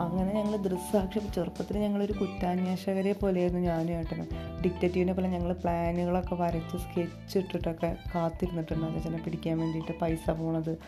[0.00, 4.28] അങ്ങനെ ഞങ്ങൾ ദൃസാക്ഷി ചെറുപ്പത്തിൽ ഞങ്ങളൊരു കുറ്റാന്വേഷകരെ പോലെയായിരുന്നു ഞാനും ഏട്ടനും.
[4.64, 10.78] ഡിക്റ്റേറ്റീവിനെ പോലെ ഞങ്ങൾ പ്ലാനുകളൊക്കെ വരച്ച് സ്കെച്ച് ഇട്ടിട്ടൊക്കെ കാത്തിരുന്നിട്ടുണ്ട് അച്ഛനെ പിടിക്കാൻ വേണ്ടിയിട്ട് പൈസ പോണത്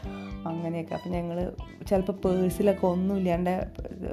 [0.47, 0.95] അങ്ങനെയൊക്കെ.
[0.95, 1.53] അപ്പം ഞങ്ങൾ
[1.89, 3.67] ചിലപ്പോൾ പേഴ്സിലൊക്കെ ഒന്നുമില്ലാണ്ട്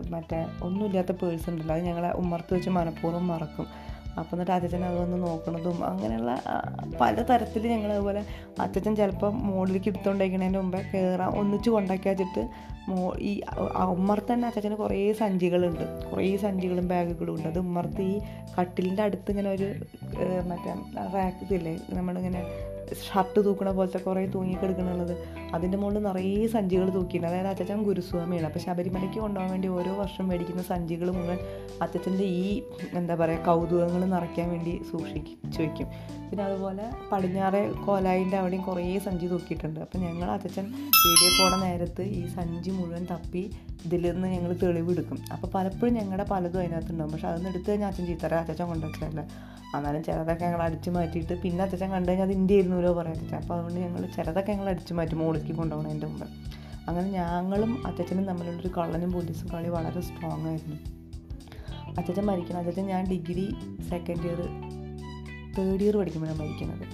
[0.10, 3.85] മറ്റേ ഒന്നുമില്ലാത്ത പേഴ്സ് ഉണ്ടല്ലോ അത് ഞങ്ങളെ ഉമ്മർത്ത് വെച്ച് മനഃപൂർവം മറക്കും.
[4.17, 6.41] അപ്പം എന്നിട്ട് അച്ഛൻ അതൊന്ന് നോക്കണതും അങ്ങനെയുള്ള
[7.01, 8.25] പല തരത്തിൽ ഞങ്ങൾ അതുപോലെ
[8.60, 13.41] അച്ഛൻ ചിലപ്പോൾ മുകളിലേക്ക് എടുത്തുകൊണ്ടിരിക്കുന്നതിന്റെ മുമ്പേ കയറാൻ ഒന്നിച്ച് കൊണ്ടാക്കി വെച്ചിട്ട് മോ ഈ
[13.89, 16.10] ഉമ്മർത്ത് തന്നെ അച്ഛന് കുറേ സഞ്ചികളുണ്ട്.
[16.12, 17.48] കുറേ സഞ്ചികളും ബാഗുകളും ഉണ്ട്.
[17.48, 18.22] അത് ഉമ്മർത്ത് ഈ
[18.60, 19.67] കട്ടിലിന്റെ അടുത്ത് ഇങ്ങനെ ഒരു
[20.48, 20.74] മറ്റേ
[21.13, 22.43] റാക്ക് ഇതില്ലേ നമ്മളിങ്ങനെ
[23.06, 25.13] ഷർട്ട് തൂക്കണ പോലത്തെ കുറേ തൂങ്ങിക്കെടുക്കണുള്ളത്
[25.54, 27.36] അതിന്റെ മുകളിൽ നിറയെ സഞ്ചികൾ തൂക്കിയിട്ടുണ്ട്.
[27.36, 28.48] അതായത് അച്ഛൻ ഗുരുസ്വാമിയാണ്.
[28.48, 31.39] അപ്പോൾ ശബരിമലയ്ക്ക് കൊണ്ടുപോകാൻ വേണ്ടി ഓരോ വർഷം മേടിക്കുന്ന സഞ്ചികൾ മുഴുവൻ
[31.82, 32.63] അച്ഛന്റെ ഈ
[32.94, 35.88] എന്താ പറയുക കൗതുകങ്ങൾ നിറയ്ക്കാൻ വേണ്ടി സൂക്ഷിച്ചു വയ്ക്കും
[36.30, 39.80] പിന്നെ അതുപോലെ പടിഞ്ഞാറെ കോലായിന്റെ അവിടെയും കുറേ സഞ്ചി തൂക്കിയിട്ടുണ്ട്.
[39.80, 40.65] അപ്പോൾ ഞങ്ങൾ അച്ഛൻ
[41.06, 43.51] വീഡിയോ പോണ നേരത്ത് ഈ സഞ്ചി മുഴുവൻ തപ്പി
[43.86, 45.18] ഇതിൽ നിന്ന് ഞങ്ങൾ തെളിവെടുക്കും.
[45.34, 47.12] അപ്പോൾ പലപ്പോഴും ഞങ്ങളുടെ പലതും അതിനകത്തുണ്ടാവും.
[47.13, 49.22] പക്ഷെ അതൊന്നും എടുത്ത് കഴിഞ്ഞാൽ അച്ഛൻ ചീത്തറ അച്ഛൻ കൊണ്ടുവച്ചിട്ടില്ല.
[49.77, 53.54] എന്നാലും ചിലതൊക്കെ ഞങ്ങൾ അടിച്ചു മാറ്റിയിട്ട് പിന്നെ അച്ഛൻ കണ്ടു കഴിഞ്ഞാൽ അത് ഇന്ത്യ ആയിരുന്നല്ലോ പറയാം അച്ഛൻ അപ്പോൾ
[53.54, 56.27] അതുകൊണ്ട് ഞങ്ങൾ ചിലതൊക്കെ ഞങ്ങൾ അടിച്ചു മാറ്റി മോളിലേക്ക് കൊണ്ടുപോകണതിന്റെ മുമ്പ്.
[56.88, 60.77] അങ്ങനെ ഞങ്ങളും അച്ഛനും തമ്മിലുള്ളൊരു കള്ളനും പോലീസും കളി വളരെ സ്ട്രോങ് ആയിരുന്നു.
[61.98, 62.60] അച്ഛൻ മരിക്കണം.
[62.60, 63.56] അച്ഛൻ ഞാൻ degree
[63.89, 64.42] second year
[65.58, 66.88] third year പഠിക്കുമ്പോഴാണ് മരിക്കുന്നത്.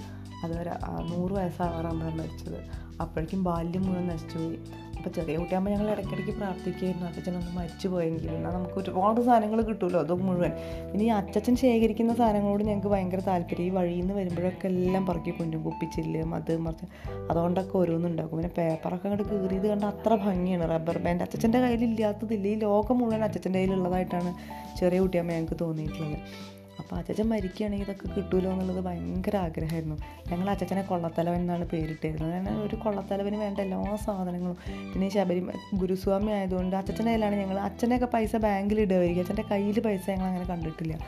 [0.44, 0.70] അതുവരെ
[1.16, 2.58] നൂറ് വയസ്സാവാറാകുമ്പോഴാണ് മരിച്ചത്.
[3.00, 4.58] അപ്പോഴേക്കും ബാല്യം മുഴുവൻ നശിച്ചുപോയി.
[4.96, 7.06] അപ്പോൾ ചെറിയ കുട്ടിയാകുമ്പോൾ ഞങ്ങൾ ഇടയ്ക്കിടയ്ക്ക് പ്രാർത്ഥിക്കുകയായിരുന്നു.
[7.06, 10.52] അച്ഛനൊന്ന് മരിച്ചു പോയെങ്കിൽ എന്നാൽ നമുക്ക് ഒരുപാട് സാധനങ്ങൾ കിട്ടുമല്ലോ അത് മുഴുവൻ.
[10.94, 13.66] ഇനി അച്ഛൻ ശേഖരിക്കുന്ന സാധനങ്ങളോട് ഞങ്ങൾക്ക് ഭയങ്കര താല്പര്യം.
[13.66, 16.86] ഈ വഴിയിൽ നിന്ന് വരുമ്പോഴൊക്കെ എല്ലാം പറക്കി കൊണ്ടും കുപ്പിച്ചില്ല് അത് മറിച്ച്
[17.30, 18.38] അതുകൊണ്ടൊക്കെ ഓരോന്നുണ്ടാക്കും.
[18.38, 20.70] പിന്നെ പേപ്പറൊക്കെ അങ്ങോട്ട് കീറിയത് കണ്ട് അത്ര ഭംഗിയാണ്.
[20.70, 22.46] റബ്ബർ ബാൻഡ് അച്ഛന്റെ കയ്യിലില്ലാത്തതില്ല.
[22.46, 24.32] ഈ ലോകം മുഴുവൻ അച്ഛന്റെ കയ്യിലുള്ളതായിട്ടാണ്
[24.80, 26.51] ചെറിയ കുട്ടിയാകുമ്പോൾ ഞങ്ങൾക്ക് തോന്നിയിട്ടുള്ളത്.
[26.82, 29.96] അപ്പോൾ അച്ഛൻ മരിക്കുകയാണെങ്കിൽ ഇതൊക്കെ കിട്ടുമല്ലോ എന്നുള്ളത് ഭയങ്കര ആഗ്രഹമായിരുന്നു.
[30.32, 32.32] ഞങ്ങൾ അച്ഛനെ കൊള്ളത്തലവൻ എന്നാണ് പേരിട്ടിരുന്നത്.
[32.32, 34.56] കാരണം ഒരു കൊള്ളത്തലവന് വേണ്ട എല്ലാ സാധനങ്ങളും.
[34.92, 35.42] പിന്നെ ശബരി
[35.74, 40.98] ഗുരുസ്വാമി ആയതുകൊണ്ട് അച്ഛന്റെ കയ്യിലാണ് ഞങ്ങൾ അച്ഛന്റെയൊക്കെ പൈസ ബാങ്കിൽ ഇടുമായിരിക്കും അച്ഛന്റെ കയ്യിൽ പൈസ ഞങ്ങൾ അങ്ങനെ കണ്ടിട്ടില്ല.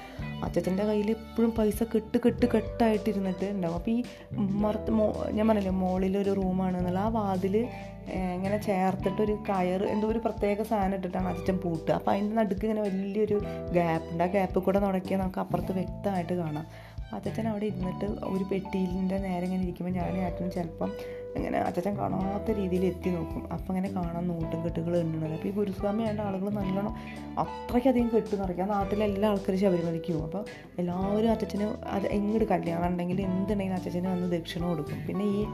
[0.44, 3.74] അച്ഛന്റെ കയ്യിൽ എപ്പോഴും പൈസ കെട്ട് കെട്ട് കെട്ടായിട്ടിരുന്നിട്ട് ഉണ്ടാവും.
[3.74, 4.02] അപ്പോൾ ഈ
[4.36, 7.66] മറത്ത് മോ ഞാൻ പറഞ്ഞില്ലേ മോളിലൊരു റൂമാണ് എന്നുള്ള ആ വാതിൽ
[8.36, 11.92] ഇങ്ങനെ ചേർത്തിട്ടൊരു കയർ എന്തോ ഒരു പ്രത്യേക സാധനം ഇട്ടിട്ടാണ് അച്ഛൻ പൂട്ടുക.
[11.92, 13.38] അപ്പോൾ അതിന്റെ നടുക്ക് ഇങ്ങനെ വലിയൊരു
[13.76, 14.24] ഗ്യാപ്പ് ഉണ്ട്.
[14.24, 16.66] ആ ഗ്യാപ്പ് കൂടെ തുടക്കിയാൽ നമുക്ക് അപ്പുറത്ത് വ്യക്തമായിട്ട് കാണാം.
[17.14, 20.90] അച്ഛൻ അവിടെ ഇരുന്നിട്ട് ഒരു പെട്ടിയിലിന്റെ നേരെ ഇങ്ങനെ ഇരിക്കുമ്പോൾ ഞാൻ ഏട്ടൻ ചിലപ്പം
[21.36, 23.42] ഇങ്ങനെ അച്ഛൻ കാണാത്ത രീതിയിൽ എത്തി നോക്കും.
[23.52, 25.32] അപ്പം ഇങ്ങനെ കാണാൻ നോട്ടും കെട്ടുകൾ എണ്ണുന്നത്.
[25.32, 26.94] അപ്പോൾ ഈ ഗുരുസ്വാമി ആയിട്ട് ആളുകൾ നല്ലോണം
[27.42, 30.24] അത്രയ്ക്കധികം കെട്ട് നിറയ്ക്കും ആ നാട്ടിലെ എല്ലാ ആൾക്കാരും ശബരിമലയ്ക്ക് പോകും.
[30.24, 30.44] അപ്പോൾ
[30.78, 34.98] എല്ലാവരും അച്ഛന് അത് എങ്ങോട്ട് കല്യാണം ഉണ്ടെങ്കിൽ എന്തുണ്ടെങ്കിലും അച്ഛന് വന്ന് ദക്ഷിണ കൊടുക്കും.
[35.08, 35.46] പിന്നെ ഈ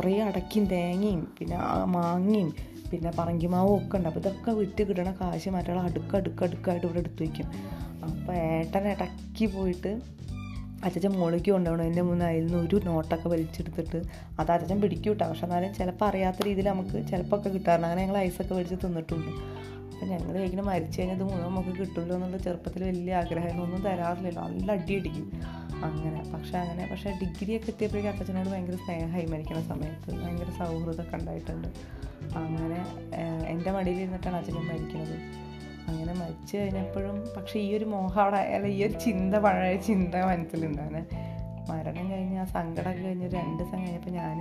[0.00, 2.52] കുറേ അടയ്ക്കും തേങ്ങയും പിന്നെ മാങ്ങയും
[2.90, 4.08] പിന്നെ പറങ്കിമാവും ഒക്കെ ഉണ്ട്.
[4.08, 7.46] അപ്പോൾ ഇതൊക്കെ വിറ്റ് കിട്ടണ കാശ് മറ്റുള്ള അടുക്ക് അടുക്ക് അടുക്കായിട്ട് ഇവിടെ എടുത്തു വയ്ക്കും
[8.06, 10.00] അപ്പോൾ ഏട്ടൻ ഇടയ്ക്ക് പോയിട്ട്
[10.84, 13.98] അച്ഛൻ മുകളിലേക്ക് കൊണ്ടുപോകണം എന്റെ മുന്നിൽ നിന്ന് ഒരു നോട്ടൊക്കെ വലിച്ചെടുത്തിട്ട്
[14.38, 15.28] അത് അച്ഛൻ പിടിക്കും കേട്ടോ.
[15.28, 19.30] പക്ഷെ എന്നാലും ചിലപ്പോൾ അറിയാത്ത രീതിയിൽ നമുക്ക് ചിലപ്പോൾ ഒക്കെ കിട്ടാറുണ്ട് അങ്ങനെ ഞങ്ങൾ ഐസൊക്കെ മേടിച്ച് തിന്നിട്ടുണ്ട്.
[20.00, 24.48] അപ്പം ഞങ്ങൾ കഴിക്കണം മരിച്ചു കഴിഞ്ഞാൽ ഇത് മുഴുവൻ നമുക്ക് കിട്ടുമല്ലോ എന്നുള്ള ചെറുപ്പത്തിൽ വലിയ ആഗ്രഹങ്ങളൊന്നും തരാറില്ലല്ലോ.
[24.48, 25.32] നല്ല അടി അടിക്കും.
[25.84, 26.32] അങ്ങനെ.
[26.34, 30.24] പക്ഷെ അങ്ങനെ പക്ഷേ ഡിഗ്രിയൊക്കെ എത്തിയപ്പോഴേക്കും അച്ഛനോട് ഭയങ്കര സ്നേഹമായി മരിക്കുന്ന സമയത്ത്.
[30.24, 31.68] ഭയങ്കര സൗഹൃദമൊക്കെ ഉണ്ടായിട്ടുണ്ട്.
[32.38, 32.80] അങ്ങനെ
[33.48, 35.16] എന്റെ മടിയിൽ ഇരുന്നിട്ടാണ് അച്ഛൻ മരിക്കുന്നത്
[35.88, 41.06] അങ്ങനെ മരിച്ചു കഴിഞ്ഞപ്പോഴും പക്ഷേ ഈ ഒരു മോഹം അല്ല ഈ ഒരു ചിന്ത പഴയ ചിന്ത മനസ്സിലുണ്ടാകുന്നത്
[41.70, 44.38] മരണം കഴിഞ്ഞ് ആ സങ്കടമൊക്കെ കഴിഞ്ഞ് രണ്ട് ദിവസം കഴിഞ്ഞപ്പോൾ ഞാൻ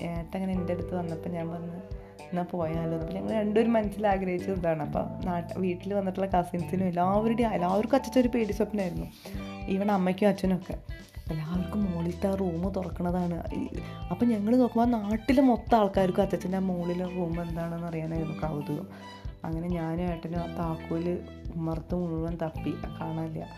[0.00, 4.82] ഏട്ടങ്ങനെ എന്റെ അടുത്ത് വന്നപ്പോൾ ഞാൻ പറഞ്ഞു എന്നാൽ പോയാലോ അപ്പോൾ ഞങ്ങൾ രണ്ടുപേരും മനസ്സിൽ ആഗ്രഹിച്ചതാണ്.
[4.82, 9.06] അപ്പോൾ നാട്ട് വീട്ടിൽ വന്നിട്ടുള്ള കസിൻസിനും എല്ലാവരുടെയും എല്ലാവർക്കും അച്ഛന്റെ ഒരു പേടി സ്വപ്നമായിരുന്നു.
[9.68, 10.74] ഈവൺ അമ്മയ്ക്കും അച്ഛനും ഒക്കെ.
[11.30, 13.42] എല്ലാവർക്കും മുകളിലത്തെ ആ റൂം തുറക്കണതാണ്.
[14.10, 18.86] അപ്പം ഞങ്ങൾ നോക്കുമ്പോൾ നാട്ടിലെ മൊത്തം ആൾക്കാർക്കും അച്ഛന്റെ ആ മുകളിലെ റൂം എന്താണെന്ന് അറിയാനായിരുന്നു കൗതുകം.
[19.44, 21.18] അങ്ങനെ ഞാനും ഏട്ടനും ആ താക്കോൽ
[21.54, 22.70] ഉമ്മർത്ത് മുഴുവൻ തപ്പി.
[23.00, 23.48] കാണാനില്ല.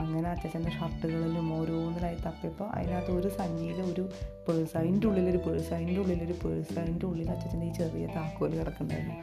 [0.00, 4.04] അങ്ങനെ അച്ഛന്റെ ഷർട്ടുകളിലും ഓരോന്നിലായി തപ്പിയപ്പോൾ അതിനകത്ത് ഒരു സഞ്ചിയിൽ ഒരു
[4.48, 9.16] പേഴ്സ് അതിന്റെ ഉള്ളിലൊരു പേഴ്സ് അതിന്റെ ഉള്ളിലൊരു പേഴ്സ് അതിന്റെ ഉള്ളിൽ അച്ഛന്റെ ഈ ചെറിയ താക്കോൽ കിടക്കുന്നുണ്ടായിരുന്നു.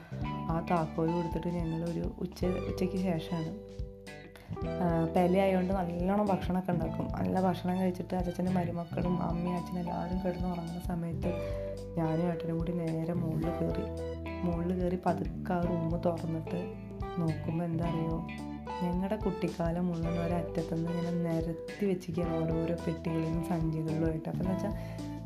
[0.51, 3.51] ആ താക്കോൽ കൊടുത്തിട്ട് ഞങ്ങളൊരു ഉച്ച ഉച്ചയ്ക്ക് ശേഷമാണ്
[5.15, 7.07] പെലയായതുകൊണ്ട് നല്ലോണം ഭക്ഷണമൊക്കെ ഉണ്ടാക്കും.
[7.17, 11.31] നല്ല ഭക്ഷണം കഴിച്ചിട്ട് അച്ഛന്റെ മരുമക്കളും അമ്മയും അച്ഛനും എല്ലാവരും കിടന്ന് ഉറങ്ങുന്ന സമയത്ത്
[11.97, 13.85] ഞാനും ഏട്ടനും കൂടി നേരെ മുകളിൽ കയറി.
[14.45, 16.59] മുകളിൽ കയറി പതുക്കെ ആ റൂം തുറന്നിട്ട്
[17.19, 18.17] നോക്കുമ്പോൾ എന്താ അറിയോ?
[18.83, 24.73] ഞങ്ങളുടെ കുട്ടിക്കാലം മുഴുവൻ ഒരറ്റത്തുനിന്ന് ഇങ്ങനെ നിരത്തി വെച്ചിരിക്കുകയാണ് ഓരോരോ പെട്ടികളിലും സഞ്ചികളിലുമായിട്ട് അപ്പം എന്ന് വെച്ചാൽ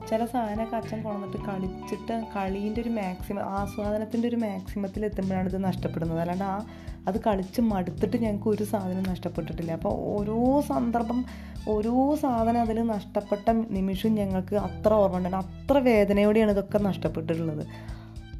[0.10, 6.20] ചില സാധനമൊക്കെ അച്ഛൻ കൊണ്ടുവന്നിട്ട് കളിച്ചിട്ട് കളീന്റെ ഒരു മാക്സിമം ആസ്വാദനത്തിന്റെ ഒരു മാക്സിമത്തിൽ എത്തുമ്പോഴാണ് ഇത് നഷ്ടപ്പെടുന്നത്.
[6.20, 6.66] അല്ലാണ്ട് ആ
[7.08, 9.72] അത് കളിച്ച് മടുത്തിട്ട് ഞങ്ങൾക്ക് ഒരു സാധനം നഷ്ടപ്പെട്ടിട്ടില്ല.
[9.72, 11.26] അപ്പോൾ ഓരോ സന്ദർഭം
[11.70, 17.68] ഓരോ സാധനം അതിൽ നഷ്ടപ്പെട്ട നിമിഷം ഞങ്ങൾക്ക് അത്ര ഓർമ്മ ഉണ്ടായിരുന്നു അത്ര വേദനയോടെയാണ് ഇതൊക്കെ നഷ്ടപ്പെട്ടിട്ടുള്ളത്.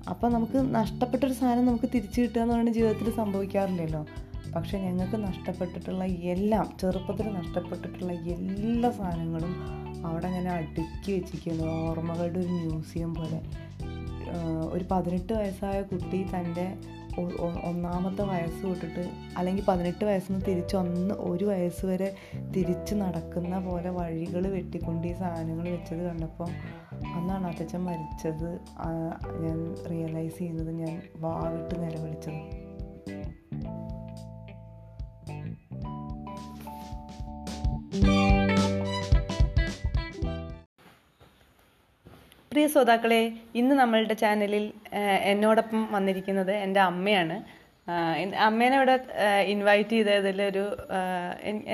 [0.10, 4.06] അപ്പോൾ നമുക്ക് നഷ്ടപ്പെട്ടൊരു സാധനം നമുക്ക് തിരിച്ചു കിട്ടുക എന്ന് പറയുന്നത് ജീവിതത്തിൽ സംഭവിക്കാറില്ലല്ലോ.
[4.56, 9.54] പക്ഷെ ഞങ്ങൾക്ക് നഷ്ടപ്പെട്ടിട്ടുള്ള എല്ലാം ചെറുപ്പത്തിൽ നഷ്ടപ്പെട്ടിട്ടുള്ള എല്ലാ സാധനങ്ങളും
[10.06, 11.90] അവിടെ അങ്ങനെ അടുക്കി വെച്ചിരിക്കുന്നു.
[11.90, 13.42] ഓർമ്മകളുടെ ഒരു മ്യൂസിയം പോലെ.
[14.72, 16.76] ഒരു പതിനെട്ട് വയസ്സായ കുട്ടി തന്റെ
[17.66, 22.16] ഒന്നാമത്തെ വയസ്സ് തൊട്ടിട്ട് അല്ലെങ്കിൽ പതിനെട്ട് വയസ്സിൽ നിന്ന് തിരിച്ച് ഒന്ന് ഒരു വയസ്സ് വരെ
[22.56, 26.48] തിരിച്ച് നടക്കുന്ന പോലെ വഴികൾ വെട്ടിക്കൊണ്ട് ഈ സാധനങ്ങൾ വെച്ചത് കണ്ടപ്പോൾ
[27.06, 28.50] അന്നാണ് അച്ഛൻ മരിച്ചത്.
[29.44, 32.72] ഞാൻ റിയലൈസ് ചെയ്യുന്നത് ഞാൻ വാവിട്ട് നിലവിളിച്ചത്.
[42.52, 43.20] പ്രിയ ശ്രോതാക്കളെ
[43.60, 44.66] ഇന്ന് നമ്മളുടെ ചാനലിൽ
[45.32, 47.38] എന്നോടൊപ്പം വന്നിരിക്കുന്നത് എന്റെ അമ്മയാണ്.
[48.48, 48.96] അമ്മേനെ ഇവിടെ
[49.54, 50.64] ഇൻവൈറ്റ് ചെയ്തതിലൊരു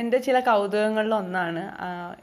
[0.02, 1.64] എന്റെ ചില കൗതുകങ്ങളിൽ ഒന്നാണ്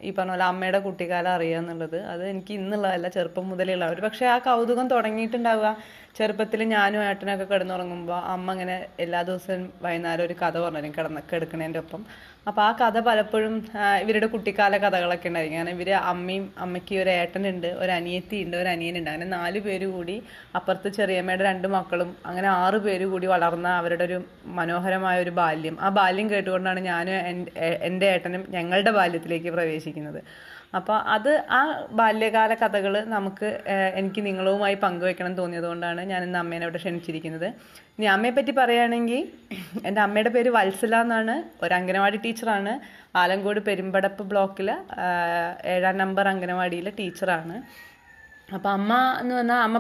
[0.07, 1.99] ഈ പറഞ്ഞ പോലെ അമ്മയുടെ കുട്ടിക്കാലം അറിയുക എന്നുള്ളത്.
[2.13, 5.77] അത് എനിക്ക് ഇന്നുള്ളതല്ല ചെറുപ്പം മുതലുള്ള ഒരു പക്ഷേ ആ കൗതുകം തുടങ്ങിയിട്ടുണ്ടാവുക.
[6.19, 8.77] ചെറുപ്പത്തിൽ ഞാനും ഏട്ടനൊക്കെ കിടന്നുറങ്ങുമ്പോൾ അമ്മ ഇങ്ങനെ
[9.07, 12.05] എല്ലാ ദിവസവും വൈകുന്നേരം ഒരു കഥ പറഞ്ഞു കിടന്ന് കിടക്കണേന്റെ ഒപ്പം.
[12.49, 13.55] അപ്പോൾ ആ കഥ പലപ്പോഴും
[14.03, 15.59] ഇവരുടെ കുട്ടിക്കാല കഥകളൊക്കെ ഉണ്ടായിരിക്കും.
[15.59, 19.11] കാരണം ഇവർ അമ്മയും അമ്മയ്ക്ക് ഒരു ഏട്ടനുണ്ട് ഒരു അനിയത്തി ഉണ്ട് ഒരു അനിയനുണ്ട്.
[19.13, 20.17] അങ്ങനെ നാല് പേര് കൂടി
[20.59, 24.19] അപ്പുറത്ത് ചെറിയമ്മയുടെ രണ്ട് മക്കളും അങ്ങനെ ആറ് പേര് കൂടി വളർന്ന അവരുടെ ഒരു
[24.61, 25.77] മനോഹരമായ ഒരു ബാല്യം.
[25.81, 27.15] ആ ബാല്യം കേട്ടുകൊണ്ടാണ് ഞാനും
[27.89, 30.21] എന്റെ ഏട്ടനും ഞങ്ങളുടെ ബാല്യത്തിലേക്ക് പ്രവേശിക്കുന്നത്.
[30.79, 31.61] അപ്പോൾ അത് ആ
[32.01, 33.49] ബാല്യകാല കഥകൾ നമുക്ക്
[34.01, 37.49] എനിക്ക് നിങ്ങളുമായി പങ്കുവെക്കണം തോന്നിയതുകൊണ്ടാണ് ഞാൻ ഇന്ന് അമ്മേനെ ഇവിടെ ക്ഷണിച്ചിരിക്കുന്നത്.
[37.97, 39.23] ഇനി അമ്മയെ പറ്റി പറയുകയാണെങ്കിൽ
[39.89, 41.37] എന്റെ അമ്മയുടെ പേര് വത്സല എന്നാണ്.
[41.65, 42.75] ഒരു അംഗനവാടി ടീച്ചറാണ്.
[43.23, 44.71] ആലങ്കോട് പെരുമ്പടപ്പ് ബ്ലോക്കിൽ
[45.75, 47.57] ഏഴാം നമ്പർ അംഗനവാടിയിലെ ടീച്ചറാണ്.
[48.49, 49.79] അപ്പം അമ്മ എന്ന് പറഞ്ഞാൽ അമ്മ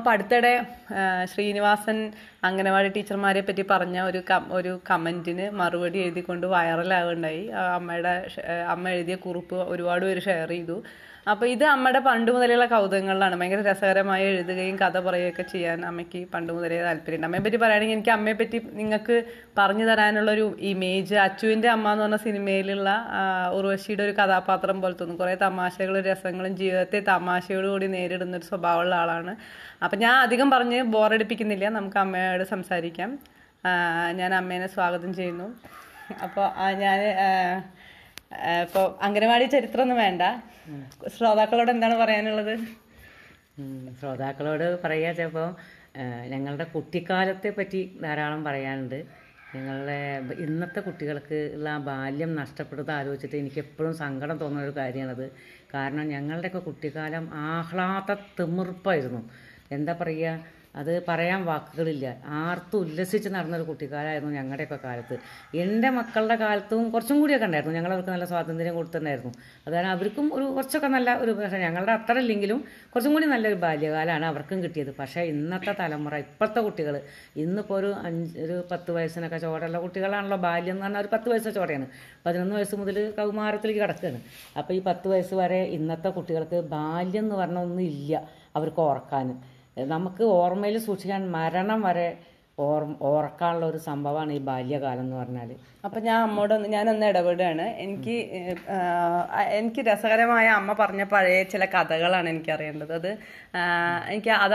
[0.92, 1.98] ആ, ശ്രീനിവാസൻ
[2.44, 7.42] അംഗനവാടി ടീച്ചർമാരെ പറ്റി പറഞ്ഞ ഒരു ഒരു കമന്റിന് മറുപടി എഴുതിക്കൊണ്ട് വൈറലാവുണ്ടായി.
[7.74, 8.14] അമ്മയുടെ
[8.68, 10.76] അമ്മ എഴുതിയ കുറിപ്പ് ഒരുപാട് പേര് ഷെയർ ചെയ്തു.
[11.30, 13.34] അപ്പോൾ ഇത് അമ്മയുടെ പണ്ട് മുതലുള്ള കൗതുകങ്ങളിലാണ്.
[13.40, 17.26] ഭയങ്കര രസകരമായി എഴുതുകയും കഥ പറയുകയൊക്കെ ചെയ്യാൻ അമ്മയ്ക്ക് പണ്ട് മുതലേ താല്പര്യമുണ്ട്.
[17.28, 19.16] അമ്മയെ പറ്റി പറയുകയാണെങ്കിൽ എനിക്ക് അമ്മയെ പറ്റി നിങ്ങൾക്ക്
[19.58, 22.90] പറഞ്ഞു തരാനുള്ളൊരു ഇമേജ് അച്ചുവിന്റെ അമ്മ എന്ന് പറഞ്ഞ സിനിമയിലുള്ള
[23.58, 25.18] ഉർവശിയുടെ ഒരു കഥാപാത്രം പോലെ തോന്നും.
[25.18, 29.34] കുറേ തമാശകളും രസങ്ങളും ജീവിതത്തെ തമാശയോടുകൂടി നേരിടുന്ന ഒരു സ്വഭാവമുള്ള ആളാണ്.
[29.84, 31.68] അപ്പം ഞാൻ അധികം പറഞ്ഞ് ബോറടിപ്പിക്കുന്നില്ല.
[31.68, 33.12] നമുക്ക് അമ്മയോട് സംസാരിക്കാം.
[34.20, 35.48] ഞാൻ അമ്മേനെ സ്വാഗതം ചെയ്യുന്നു.
[36.22, 36.46] അപ്പോൾ
[36.84, 37.00] ഞാൻ
[38.62, 40.22] ഇപ്പോൾ അംഗനവാടി ചരിത്രമൊന്നും വേണ്ട.
[41.08, 42.54] ശ്രോതാക്കളോട് എന്താണ് പറയാനുള്ളത്?
[44.00, 45.54] ശ്രോതാക്കളോട് പറയുക ചിലപ്പോൾ
[46.26, 49.04] ഞങ്ങളുടെ കുട്ടിക്കാലത്തെ പറ്റി ധാരാളം പറയാനുണ്ട്.
[49.56, 55.32] ഞങ്ങളുടെ ഇന്നത്തെ കുട്ടികൾക്ക് ഉള്ള ആ ബാല്യം നഷ്ടപ്പെടുന്നത് ആലോചിച്ചിട്ട് എനിക്ക് എപ്പോഴും സങ്കടം തോന്നുന്ന ഒരു കാര്യമാണത്.
[55.74, 59.30] കാരണം ഞങ്ങളുടെയൊക്കെ കുട്ടിക്കാലം ആഹ്ലാദ തിമിർപ്പായിരുന്നു.
[59.70, 60.40] എന്താ പറയുക
[60.80, 62.06] അത് പറയാൻ വാക്കുകളില്ല.
[62.40, 65.16] ആർത്തും ഉല്ലസിച്ച് നടന്നൊരു കുട്ടിക്കാലായിരുന്നു ഞങ്ങളുടെയൊക്കെ കാലത്ത്.
[65.62, 67.74] എന്റെ മക്കളുടെ കാലത്തും കുറച്ചും കൂടിയൊക്കെ ഉണ്ടായിരുന്നു.
[67.78, 69.32] ഞങ്ങളവർക്ക് നല്ല സ്വാതന്ത്ര്യം കൊടുത്തിട്ടുണ്ടായിരുന്നു.
[69.66, 71.34] അതാണ് അവർക്കും ഒരു കുറച്ചൊക്കെ നല്ല ഒരു
[71.64, 72.58] ഞങ്ങളുടെ അത്ര ഇല്ലെങ്കിലും
[72.92, 74.92] കുറച്ചും കൂടി നല്ലൊരു ബാല്യകാലമാണ് അവർക്കും കിട്ടിയത്.
[75.00, 76.96] പക്ഷേ ഇന്നത്തെ തലമുറ ഇപ്പോഴത്തെ കുട്ടികൾ
[77.44, 81.86] ഇന്നിപ്പോൾ ഒരു അഞ്ച് ഒരു പത്ത് വയസ്സിനൊക്കെ ചോടുള്ള കുട്ടികളാണല്ലോ ബാല്യം എന്ന് പറഞ്ഞാൽ ഒരു പത്ത് വയസ്സ് ചോടയാണ്.
[82.26, 84.20] പതിനൊന്ന് വയസ്സ് മുതൽ കൗമാരത്തിലേക്ക് കിടക്കുകയാണ്
[84.58, 88.22] അപ്പോൾ ഈ പത്ത് വയസ്സ് വരെ ഇന്നത്തെ കുട്ടികൾക്ക് ബാല്യം എന്ന് പറഞ്ഞ ഒന്നും ഇല്ല
[88.56, 89.28] അവർക്ക് ഓർക്കാൻ
[89.76, 92.08] നമുക്ക് ഓർമ്മയിൽ സൂക്ഷിക്കാൻ മരണം വരെ
[92.64, 95.48] ഓർ ഓർക്കാനുള്ള ഒരു സംഭവമാണ് ഈ ബാല്യകാലം എന്ന് പറഞ്ഞാൽ
[95.86, 97.64] അപ്പം ഞാൻ അമ്മോടൊന്ന് ഞാനൊന്ന് ഇടപെടുകയാണ്.
[97.84, 98.14] എനിക്ക്
[99.58, 102.92] എനിക്ക് രസകരമായ അമ്മ പറഞ്ഞ പഴയ ചില കഥകളാണ് എനിക്ക് അറിയേണ്ടത്.
[103.00, 103.10] അത്
[104.12, 104.54] എനിക്ക് അത്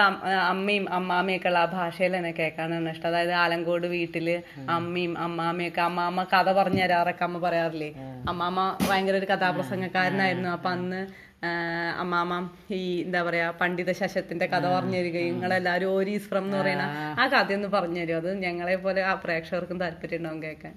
[0.53, 3.09] അമ്മയും അമ്മാമ്മയൊക്കെ ഉള്ള ആ ഭാഷയിൽ തന്നെ കേൾക്കാനാണ് ഇഷ്ടം.
[3.11, 4.29] അതായത് ആലങ്കോട് വീട്ടിൽ
[4.77, 7.91] അമ്മയും അമ്മാമ്മയൊക്കെ അമ്മാമ്മ കഥ പറഞ്ഞു തരാറൊക്കെ അമ്മ പറയാറില്ലേ?
[8.31, 10.49] അമ്മാമ്മ ഭയങ്കര ഒരു കഥാപ്രസംഗക്കാരനായിരുന്നു.
[10.49, 11.01] അപ്പൊ അന്ന്
[11.43, 12.35] ആഹ്, അമ്മാമ്മ
[12.71, 16.85] ഈ എന്താ പറയാ പണ്ഡിത ശശത്തിന്റെ കഥ പറഞ്ഞു തരികയും നിങ്ങളെല്ലാരും ഓരീസ് ഫ്രം എന്ന് പറയുന്ന
[17.19, 17.27] ആ.
[17.27, 20.73] കഥയൊന്ന് പറഞ്ഞു തരും അത് ഞങ്ങളെ പോലെ ആ പ്രേക്ഷകർക്കും താല്പര്യം ഉണ്ടാവും കേൾക്കാൻ.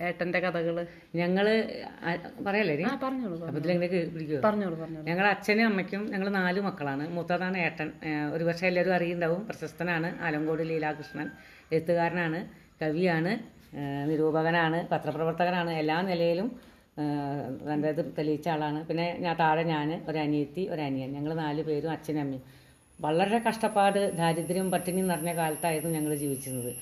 [0.00, 0.76] ഏട്ടന്റെ കഥകൾ.
[1.14, 1.46] ഞങ്ങൾ
[2.46, 3.38] പറയല്ലേ പറഞ്ഞോളൂ
[4.42, 5.06] പറഞ്ഞോളൂ.
[5.06, 7.08] ഞങ്ങൾ അച്ഛനും അമ്മയ്ക്കും ഞങ്ങൾ നാല് മക്കളാണ്.
[7.08, 7.88] മൂത്തതാണ് ഏട്ടൻ.
[8.32, 10.18] ഒരു പക്ഷേ എല്ലാവരും അറിയുണ്ടാവും പ്രശസ്തനാണ്.
[10.22, 11.28] ആലങ്കോട് ലീലാകൃഷ്ണൻ.
[11.72, 12.40] എഴുത്തുകാരനാണ്.
[12.82, 13.32] കവിയാണ്.
[14.08, 14.88] നിരൂപകനാണ്.
[14.88, 15.70] പത്രപ്രവർത്തകനാണ്.
[15.72, 16.48] എല്ലാ നിലയിലും
[17.92, 18.86] ഇത് തെളിയിച്ച ആളാണ്.
[18.86, 21.10] പിന്നെ ഞാൻ താഴെ ഞാൻ ഒരനിയത്തി ഒരനിയൻ.
[21.12, 22.42] ഞങ്ങൾ നാല് പേരും അച്ഛനും അമ്മയും.
[23.00, 26.72] വളരെ കഷ്ടപ്പാട് ദാരിദ്ര്യം പട്ടിണി നിറഞ്ഞ കാലത്തായിരുന്നു ഞങ്ങൾ ജീവിച്ചിരുന്നത്.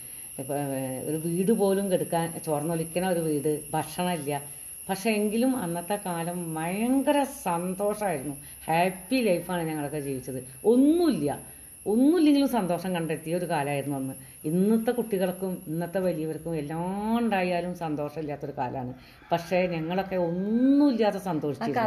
[1.08, 4.42] ഒരു വീട് പോലും കെടുക്കാൻ ചോർന്നൊലിക്കണ ഒരു വീട് ഭക്ഷണമില്ല
[4.88, 8.34] പക്ഷേ എങ്കിലും അന്നത്തെ കാലം ഭയങ്കര സന്തോഷമായിരുന്നു
[8.68, 10.40] ഹാപ്പി ലൈഫാണ് ഞങ്ങളൊക്കെ ജീവിച്ചത്.
[10.64, 11.38] ഒന്നുമില്ല.
[11.86, 14.14] ഒന്നുമില്ലെങ്കിലും സന്തോഷം കണ്ടെത്തിയ ഒരു കാലമായിരുന്നു അന്ന്.
[14.50, 16.82] ഇന്നത്തെ കുട്ടികൾക്കും ഇന്നത്തെ വലിയവർക്കും എല്ലാം
[17.20, 18.92] ഉണ്ടായാലും സന്തോഷമില്ലാത്തൊരു കാലമാണ്
[19.30, 21.80] പക്ഷേ ഞങ്ങളൊക്കെ ഒന്നുമില്ലാതെ സന്തോഷിച്ചു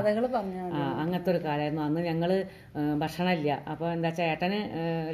[1.01, 2.31] അങ്ങനത്തെ ഒരു കാലമായിരുന്നു അന്ന് ഞങ്ങൾ
[3.03, 3.51] ഭക്ഷണമില്ല.
[3.73, 4.59] അപ്പോൾ എന്താ ചേട്ടന്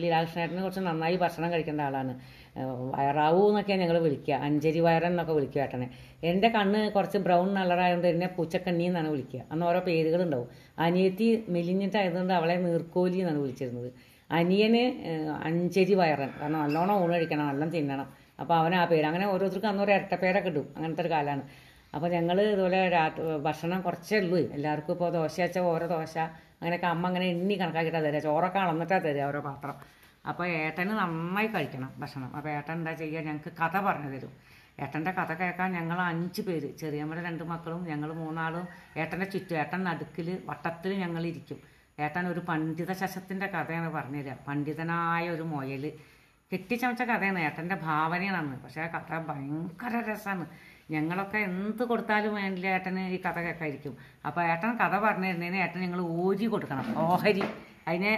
[0.03, 2.13] ലീലാകൃഷ്ണ ലീലാകൃഷ്ണേട്ടന് കുറച്ച് നന്നായി ഭക്ഷണം കഴിക്കേണ്ട ആളാണ്.
[2.95, 5.87] വയറാവൂ എന്നൊക്കെയാണ് ഞങ്ങൾ വിളിക്കുക അഞ്ചരി വയറൻ എന്നൊക്കെ വിളിക്കുക ഏട്ടനെ.
[6.29, 10.47] എന്റെ കണ്ണ് കുറച്ച് ബ്രൗൺ കളറായതുകൊണ്ട് എന്നെ പൂച്ചക്കണ്ണി എന്നാണ് വിളിക്കുക അന്ന് ഓരോ പേരുകളുണ്ടാവും.
[10.85, 13.89] അനിയത്തി മെലിഞ്ഞിട്ടായതുകൊണ്ട് അവളെ നീർക്കോലി എന്നാണ് വിളിച്ചിരുന്നത്.
[14.29, 14.83] അനിയന്
[15.47, 18.07] അഞ്ചരി വയറൻ കാരണം നല്ലോണം ഊണ് കഴിക്കണം നല്ലോണം തിന്നണം.
[18.41, 20.65] അപ്പോൾ അവൻ ആ പേര് അങ്ങനെ ഓരോരുത്തർക്കും അന്നൊരു ഇരട്ടപ്പേരൊക്കെ ഇടും.
[20.75, 21.43] അങ്ങനത്തെ ഒരു കാലമാണ്
[21.95, 24.39] അപ്പോൾ ഞങ്ങൾ ഇതുപോലെ രാത്രി ഭക്ഷണം കുറച്ചേ ഉള്ളൂ.
[24.55, 26.17] എല്ലാവർക്കും ഇപ്പോൾ ദോശ വെച്ചാൽ ഓരോ ദോശ
[26.59, 29.75] അങ്ങനെയൊക്കെ അമ്മ അങ്ങനെ എണ്ണി കണക്കാക്കിയിട്ടാണ് തരിക ചോറൊക്കെ അളന്നിട്ടാണ് തരിക ഓരോ പാത്രം.
[30.29, 32.29] അപ്പോൾ ഏട്ടന് നന്നായി കഴിക്കണം ഭക്ഷണം.
[32.37, 34.33] അപ്പോൾ ഏട്ടൻ എന്താ ചെയ്യുക ഞങ്ങൾക്ക് കഥ പറഞ്ഞു തരും.
[34.83, 36.69] ഏട്ടന്റെ കഥ കേൾക്കാൻ ഞങ്ങൾ അഞ്ച് പേര്.
[36.81, 38.65] ചെറിയമ്മയുടെ രണ്ട് മക്കളും ഞങ്ങൾ മൂന്നാളും
[39.01, 39.57] ഏട്ടന്റെ ചുറ്റും.
[39.63, 41.23] ഏട്ടൻ നടുക്കിൽ വട്ടത്തിൽ ഞങ്ങൾ
[42.05, 45.85] ഏട്ടൻ ഒരു പണ്ഡിത ശശത്തിന്റെ കഥയാണ് പറഞ്ഞുതരിക പണ്ഡിതനായ ഒരു മുയൽ
[46.51, 47.39] കെട്ടിച്ചമച്ച കഥയാണ്.
[47.47, 48.57] ഏട്ടന്റെ ഭാവനയാണെന്ന്.
[48.63, 50.45] പക്ഷേ ആ കഥ ഭയങ്കര രസമാണ്.
[50.91, 53.93] ഞങ്ങളൊക്കെ എന്ത് കൊടുത്താലും വേണ്ടില്ല ഏട്ടന് ഈ കഥ കേൾക്കായിരിക്കും
[54.27, 56.85] അപ്പോൾ ഏട്ടൻ കഥ പറഞ്ഞു തരുന്നതിന് ഏട്ടൻ ഞങ്ങൾ ഓരി കൊടുക്കണം.
[57.05, 57.43] ഓഹരി.
[57.89, 58.13] അതിനെ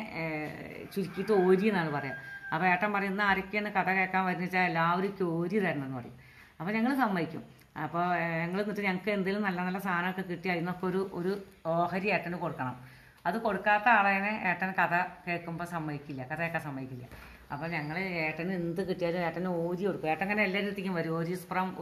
[0.93, 2.17] ചുരുക്കിയിട്ട് ഓരി എന്നാണ് പറയുക
[2.53, 6.15] അപ്പോൾ ഏട്ടൻ പറയും ഇന്ന് ആരൊക്കെയാണ് കഥ കേൾക്കാൻ വരുന്നത് വെച്ചാൽ എല്ലാവരും ഓരി തരണം എന്ന് പറയും.
[6.59, 7.43] അപ്പോൾ ഞങ്ങൾ സമ്മതിക്കും.
[7.83, 8.05] അപ്പോൾ
[8.43, 11.33] ഞങ്ങൾ എന്നിട്ട് ഞങ്ങൾക്ക് എന്തെങ്കിലും നല്ല നല്ല സാധനമൊക്കെ കിട്ടി അതിനൊക്കെ ഒരു ഒരു
[11.73, 12.77] ഓഹരി ഏട്ടന് കൊടുക്കണം.
[13.27, 14.95] അത് കൊടുക്കാത്ത ആളേനെ ഏട്ടൻ കഥ
[15.27, 17.05] കേൾക്കുമ്പോൾ സമ്മതിക്കില്ല കഥ കേൾക്കാൻ സമ്മതിക്കില്ല.
[17.53, 20.09] അപ്പോൾ ഞങ്ങൾ ഏട്ടന് എന്ത് കിട്ടിയാലും ഏട്ടന് ഓരി കൊടുക്കും.
[20.13, 21.13] ഏട്ടൻ അങ്ങനെ എല്ലാവരും എത്തിക്കും വരും.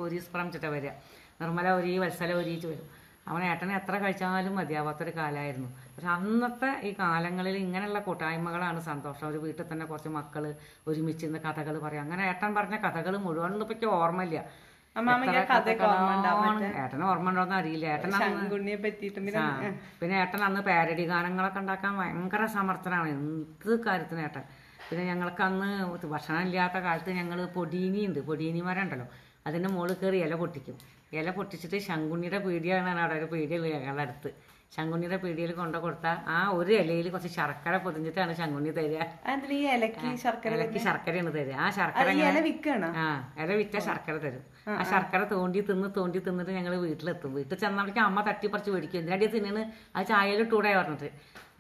[0.04, 0.94] ഓരി സ്പ്രം ചിട്ട വരിക.
[1.42, 2.88] നിർമ്മല ഒരി വത്സല ഒരിച്ച് വരും.
[3.32, 9.26] അവൻ ഏട്ടനെ എത്ര കഴിച്ചാലും മതിയാവാത്തൊരു കാലമായിരുന്നു പക്ഷെ അന്നത്തെ ഈ കാലങ്ങളിൽ ഇങ്ങനെയുള്ള കൂട്ടായ്മകളാണ് സന്തോഷം.
[9.32, 10.44] ഒരു വീട്ടിൽ തന്നെ കുറച്ച് മക്കൾ
[10.90, 12.02] ഒരുമിച്ചിരുന്ന് കഥകൾ പറയും.
[12.02, 14.42] അങ്ങനെ ഏട്ടൻ പറഞ്ഞ കഥകൾ മുഴുവൻ ഇപ്പൊക്കെ ഓർമ്മയില്ല.
[16.84, 18.12] ഏട്ടന് ഓർമ്മ ഉണ്ടോന്ന് അറിയില്ല ഏട്ടൻ
[20.00, 23.10] പിന്നെ ഏട്ടൻ അന്ന് പാരഡി ഗാനങ്ങളൊക്കെ ഉണ്ടാക്കാൻ ഭയങ്കര സമർത്ഥനാണ്.
[23.18, 24.44] എന്ത് കാര്യത്തിന് ഏട്ടൻ?
[24.90, 25.70] പിന്നെ ഞങ്ങൾക്ക് അന്ന്
[26.14, 28.20] ഭക്ഷണം ഇല്ലാത്ത കാലത്ത് ഞങ്ങൾ പൊടീനി ഉണ്ട്.
[28.30, 29.08] പൊടീനി മരം ഉണ്ടല്ലോ.
[29.48, 30.78] അതിന്റെ മുകളിൽ കയറി ഇല പൊട്ടിക്കും.
[31.20, 33.16] ഇല പൊട്ടിച്ചിട്ട് ശങ്കുണ്ണിയുടെ പീടിയാണ് അവിടെ.
[33.20, 34.30] ഒരു പീടിയുള്ളത് ഞങ്ങളുടെ അടുത്ത്.
[34.76, 38.98] ശങ്കുണ്ണിയുടെ പീടിയിൽ കൊണ്ടു കൊടുത്താൽ ആ ഒരു ഇലയിൽ കുറച്ച് ശർക്കര പൊതിഞ്ഞിട്ടാണ് ശങ്കുണ്ണി തരിക.
[39.76, 40.52] ഇലക്ക് ശർക്കര
[40.88, 41.56] ശർക്കരയാണ് തരിക.
[41.64, 42.08] ആ ശർക്കര
[43.04, 43.06] ആ
[43.44, 44.44] ഇല വിറ്റ ശർക്കര തരും.
[44.80, 47.32] ആ ശർക്കര തോണ്ടി തിന്ന് തോണ്ടി തിന്നിട്ട് ഞങ്ങൾ വീട്ടിലെത്തും.
[47.38, 49.00] വീട്ടിൽ ചെന്നപ്പോഴേക്കും അമ്മ തട്ടിപ്പറിച്ച് മേടിക്കും.
[49.02, 49.64] എന്തിനാടി തിന്നിന്
[49.98, 51.10] ആ ചായയിലിട്ടൂടെ പറഞ്ഞിട്ട്.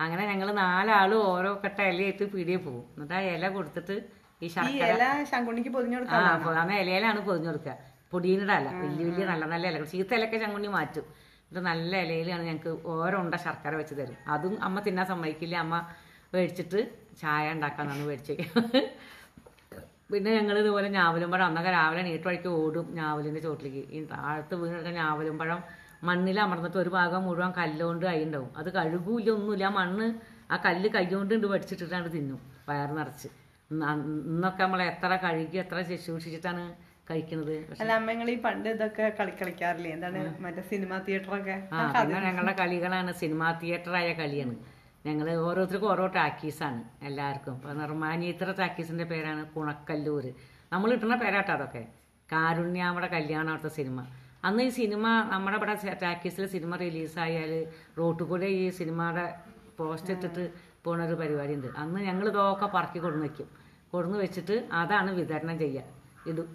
[0.05, 2.83] അങ്ങനെ ഞങ്ങൾ നാലാളും ഓരോ കെട്ട ഇലയായിട്ട് പീടിയെ പോകും.
[2.95, 3.95] എന്നിട്ട് ആ ഇല കൊടുത്തിട്ട്
[4.41, 7.75] ഈ ശർക്കര ഇല ശങ്കുണ്ണിക്ക് പൊതിഞ്ഞു ആ ഇലയിലാണ് പൊതിഞ്ഞു കൊടുക്കുക
[8.11, 11.07] പൊടിയുടെ വലിയ വലിയ നല്ല നല്ല ഇല ചീത്ത ഇലക്കെ ശങ്കുണ്ണി മാറ്റും.
[11.49, 14.17] എന്നിട്ട് നല്ല ഇലയിലാണ് ഞങ്ങൾക്ക് ഓരോ ഉണ്ട ശർക്കര വെച്ച് തരും.
[14.33, 15.55] അതും അമ്മ തിന്നാൻ സമ്മതിക്കില്ല.
[15.65, 15.75] അമ്മ
[16.33, 16.79] മേടിച്ചിട്ട്
[17.21, 18.33] ചായ ഉണ്ടാക്കാന്നാണ് മേടിച്ച്
[20.11, 23.83] പിന്നെ ഞങ്ങൾ ഇതുപോലെ ഞാവലും പഴം അന്നൊക്കെ രാവിലെ നീട്ട് വഴിക്ക് ഓടും ഞാവലിന്റെ ചോട്ടിലേക്ക്.
[23.95, 24.55] ഈ താഴത്ത്
[25.01, 25.61] ഞാവലും പഴം
[26.07, 29.65] മണ്ണിൽ അമർന്നിട്ട് ഒരു ഭാഗം മുഴുവൻ കല്ലുകൊണ്ട് ഉണ്ടാവും അത് കഴുകൂല ഒന്നുമില്ല.
[29.79, 30.07] മണ്ണ്
[30.53, 32.39] ആ കല്ല് കൈകൊണ്ട് ഉണ്ട് പഠിച്ചിട്ടിട്ടാണ് തിന്നും.
[32.67, 33.29] വയറ് നിറച്ച്.
[33.71, 33.85] ഇന്ന്
[34.31, 36.63] ഇന്നൊക്കെ നമ്മൾ എത്ര കഴുകി എത്ര ശുശ്രൂഷിച്ചിട്ടാണ്
[37.09, 37.53] കഴിക്കുന്നത്?
[37.81, 39.91] അല്ല അമ്മ നിങ്ങൾ ഈ പണ്ട് ഇതൊക്കെ കളി കളിക്കാറില്ലേ?
[39.95, 41.55] എന്താണ് മറ്റേ സിനിമ തിയേറ്ററൊക്കെ?
[41.75, 44.55] ആ പിന്നെ ഞങ്ങളുടെ കളികളാണ് സിനിമാ തിയേറ്ററായ കളിയാണ്.
[45.07, 47.55] ഞങ്ങൾ ഓരോരുത്തർക്കും ഓരോ ടാക്കീസാണ് എല്ലാവർക്കും.
[47.59, 50.25] ഇപ്പൊ നിർമാനീത്ര ടാക്കീസിന്റെ പേരാണ് കുണക്കല്ലൂർ
[50.73, 51.83] നമ്മൾ ഇട്ടുന്ന പേരാട്ടോ അതൊക്കെ.
[52.29, 53.99] കാരുണ്യാമ്മയുടെ കല്യാണം അവിടുത്തെ സിനിമ.
[54.47, 57.53] അന്ന് ഈ സിനിമ നമ്മുടെ ഇവിടെ ടാക്കീസിൽ സിനിമ റിലീസായാൽ
[57.99, 59.25] റോട്ടിൽ കൂടെ ഈ സിനിമയുടെ
[59.79, 60.43] പോസ്റ്റ് ഇട്ടിട്ട്
[60.83, 63.47] പോണ ഒരു പരിപാടി ഉണ്ട് അന്ന് ഞങ്ങൾ ഇതൊക്കെ പറക്കി കൊടുന്ന് വെക്കും.
[63.93, 65.83] കൊടുന്ന് വെച്ചിട്ട് അതാണ് വിതരണം ചെയ്യുക
[66.31, 66.47] ഇടും.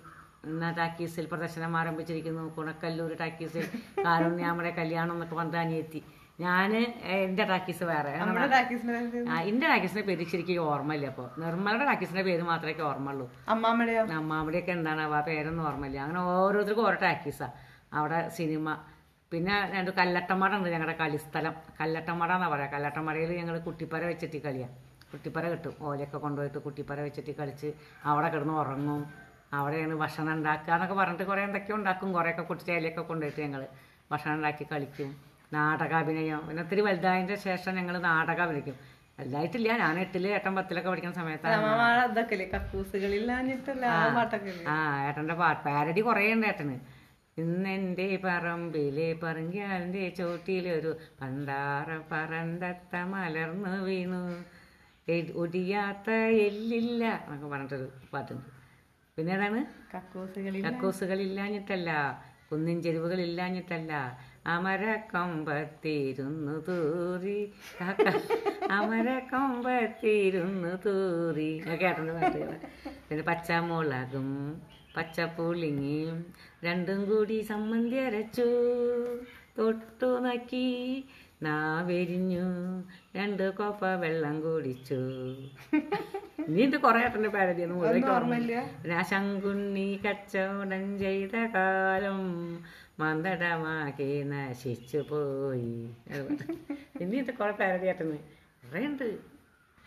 [0.48, 2.44] എന്നാ ടാക്കീസിൽ പ്രദർശനം ആരംഭിച്ചിരിക്കുന്നു.
[2.57, 3.64] കുണക്കല്ലൂർ ടാക്കീസിൽ
[4.07, 6.00] കാരുണ്യാമ്മയുടെ കല്യാണം എന്നൊക്കെ പറഞ്ഞ അനിയെത്തി.
[6.44, 6.70] ഞാൻ
[7.16, 8.12] എന്റെ ടാക്കീസ് വേറെ.
[9.50, 13.26] എന്റെ ടാക്കീസിന്റെ പേര് ശരിക്കും ഓർമ്മയില്ല അപ്പോൾ നിർമ്മലയുടെ ടാക്കീസിന്റെ പേര് മാത്രമേ ഓർമ്മയുള്ളൂ.
[13.55, 14.02] അമ്മാമ്മയുടെയോ?
[14.20, 15.98] അമ്മാമ്മയുടെയൊക്കെ എന്താണ് ആ പേരൊന്നും ഓർമ്മയില്ല.
[16.07, 17.55] അങ്ങനെ ഓരോരുത്തർക്കും ഓരോ ടാക്കീസാണ്
[18.00, 18.76] അവിടെ സിനിമ.
[19.33, 21.55] പിന്നെ രണ്ട് കല്ലട്ടമട ഉണ്ട് ഞങ്ങളുടെ കളിസ്ഥലം.
[21.81, 22.68] കല്ലട്ടമട എന്നാ പറയാ.
[22.74, 24.74] കല്ലട്ടമടയിൽ ഞങ്ങൾ കുട്ടിപ്പര വെച്ചിട്ട് കളിയാണ്
[25.12, 25.74] കുട്ടിപ്പര കിട്ടും.
[25.88, 27.68] ഓലയൊക്കെ കൊണ്ടുപോയിട്ട് കുട്ടിപ്പര വെച്ചിട്ട് കളിച്ച്
[28.11, 29.02] അവിടെ കിടന്ന് ഉറങ്ങും.
[29.52, 32.12] അവിടെയാണ് ഭക്ഷണം ഉണ്ടാക്കുക എന്നൊക്കെ പറഞ്ഞിട്ട് കുറേ എന്തൊക്കെയോ ഉണ്ടാക്കും.
[32.12, 33.66] കുറേയൊക്കെ കുട്ടിച്ചേലയൊക്കെ കൊണ്ടുപോയിട്ട് ഞങ്ങൾ
[34.10, 35.10] ഭക്ഷണം ഉണ്ടാക്കി കളിക്കും.
[35.52, 38.76] നാടകാഭിനയം പിന്നെ ഒത്തിരി വലുതായതിന്റെ ശേഷം ഞങ്ങൾ നാടകം അഭിനയിക്കും.
[39.18, 39.76] വലുതായിട്ടില്ല.
[39.76, 41.54] ഞാൻ എട്ടിൽ ഏട്ടൻ പത്തിലൊക്കെ പഠിക്കുന്ന സമയത്താണ്.
[44.68, 44.76] ആ
[45.08, 45.60] ഏട്ടന്റെ പാട്ട്.
[45.66, 46.76] പാരഡി കുറേ ഉണ്ട് ഏട്ടന്.
[47.38, 54.22] ഇന്നെന്റെ പറമ്പിലെ പറങ്കിയാലിന്റെ ചോട്ടിലൊരു പണ്ടാറ പറന്തത്ത മലർന്നു വീണു.
[55.34, 56.10] ഒടിയാത്ത
[56.48, 58.62] എല്ലില്ല എന്നൊക്കെ പറഞ്ഞിട്ടൊരു പാട്ടുണ്ട്.
[59.18, 59.64] പിന്നെ ഏതാണ്
[60.64, 62.20] കക്കൂസുകളില്ലാഞ്ഞിട്ടല്ല
[62.51, 67.53] കുന്നിൻ ചെരുവുകളില്ലാഞ്ഞിട്ടല്ല അമരക്കൊമ്പത്തിരുന്നു തൂറി.
[67.81, 68.09] കാക്ക
[68.70, 71.62] അമരക്കൊമ്പത്തിരുന്നു തൂറി.
[71.66, 72.61] അമര ഏട്ടന്റെ പാട്ടുകൾ
[73.09, 74.62] പിന്നെ പച്ചമുളകും
[74.96, 76.27] പച്ചപ്പുളിങ്ങിയും
[76.64, 78.48] രണ്ടും കൂടി സമ്മന്തി അരച്ചു.
[79.59, 81.05] തൊട്ടു നക്കി.
[81.46, 82.46] നാവെരിഞ്ഞു
[83.16, 85.00] രണ്ട് കോപ്പ വെള്ളം കുടിച്ചു.
[86.48, 87.74] ഇനിയുണ്ട് കുറെ ഏട്ടന്റെ പാരതിയാണ്
[88.16, 88.55] ഓർമ്മയില്ല.
[89.11, 92.20] ശങ്കുണ്ണി കച്ചവടം ചെയ്ത കാലം
[93.00, 95.74] മന്ദടമാക്കി നശിച്ചു പോയി.
[97.02, 98.18] ഇനി ഇത് കുറെ പാരതി ഏട്ടന്.
[98.64, 99.09] കുറേ ഉണ്ട്.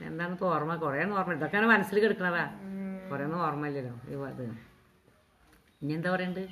[0.09, 2.45] എന്താണ് ഓർമ്മ കുറേ ഓർമ്മ ഇതൊക്കെയാണ് മനസ്സിൽ കിടക്കണതാ.
[3.09, 3.95] കുറേ ഒന്നും ഓർമ്മയില്ലല്ലോ.
[4.13, 4.45] ഇത്
[5.81, 6.43] ഇനി എന്താ പറയണ്ട്?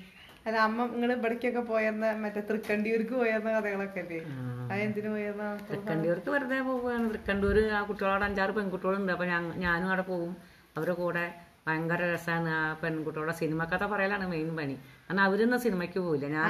[0.46, 4.20] അല്ല അമ്മ നിങ്ങൾ ഇവിടേക്കൊക്കെ പോയെന്ന മറ്റേ തൃക്കണ്ടിയൂർക്ക് പോയെന്ന കഥകളൊക്കെ അല്ലേ
[4.66, 5.44] അതെന്തിനു പോയിരുന്ന?
[5.44, 7.06] പോയെന്ന തൃക്കണ്ടൂർക്ക് വെറുതെ പോവുകയാണ്.
[7.12, 9.12] തൃക്കണ്ടൂർ ആ കുട്ടികളോട് അഞ്ചാറ് പെൺകുട്ടികളുണ്ട്.
[9.16, 9.26] അപ്പൊ
[9.64, 10.34] ഞാനും അവിടെ പോകും.
[10.76, 11.26] അവരുടെ കൂടെ
[11.68, 14.76] ഭയങ്കര രസമാണ് ആ പെൺകുട്ടികളുടെ സിനിമ കഥ പറയലാണ് മെയിൻ പണി.
[15.10, 16.26] എന്നാൽ അവരൊന്നും സിനിമയ്ക്ക് പോവില്ല.
[16.36, 16.46] ഞാൻ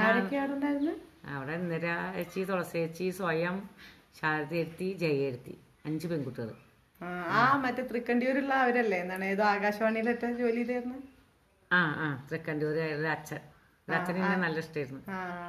[1.34, 3.56] അവിടെ ഇന്ദിര ചേച്ചി തുളസി ചേച്ചി സ്വയം
[4.20, 6.50] ശാരദയെത്തി ജയയെത്തി അഞ്ച് പെൺകുട്ടികൾ
[7.34, 8.98] ആ, മറ്റേ തൃക്കണ്ടിയൂരുള്ള അവരല്ലേ?
[9.04, 11.00] എന്താണ് ഏതോ ആകാശവാണിയിലൊക്കെ ജോലി ചെയ്തായിരുന്നു
[11.72, 12.08] ആ ആ.
[12.30, 12.78] തൃക്കണ്ടിയൂർ
[13.14, 13.42] അച്ഛൻ.
[13.92, 15.02] എന്നെ നല്ല ഇഷ്ടമായിരുന്നു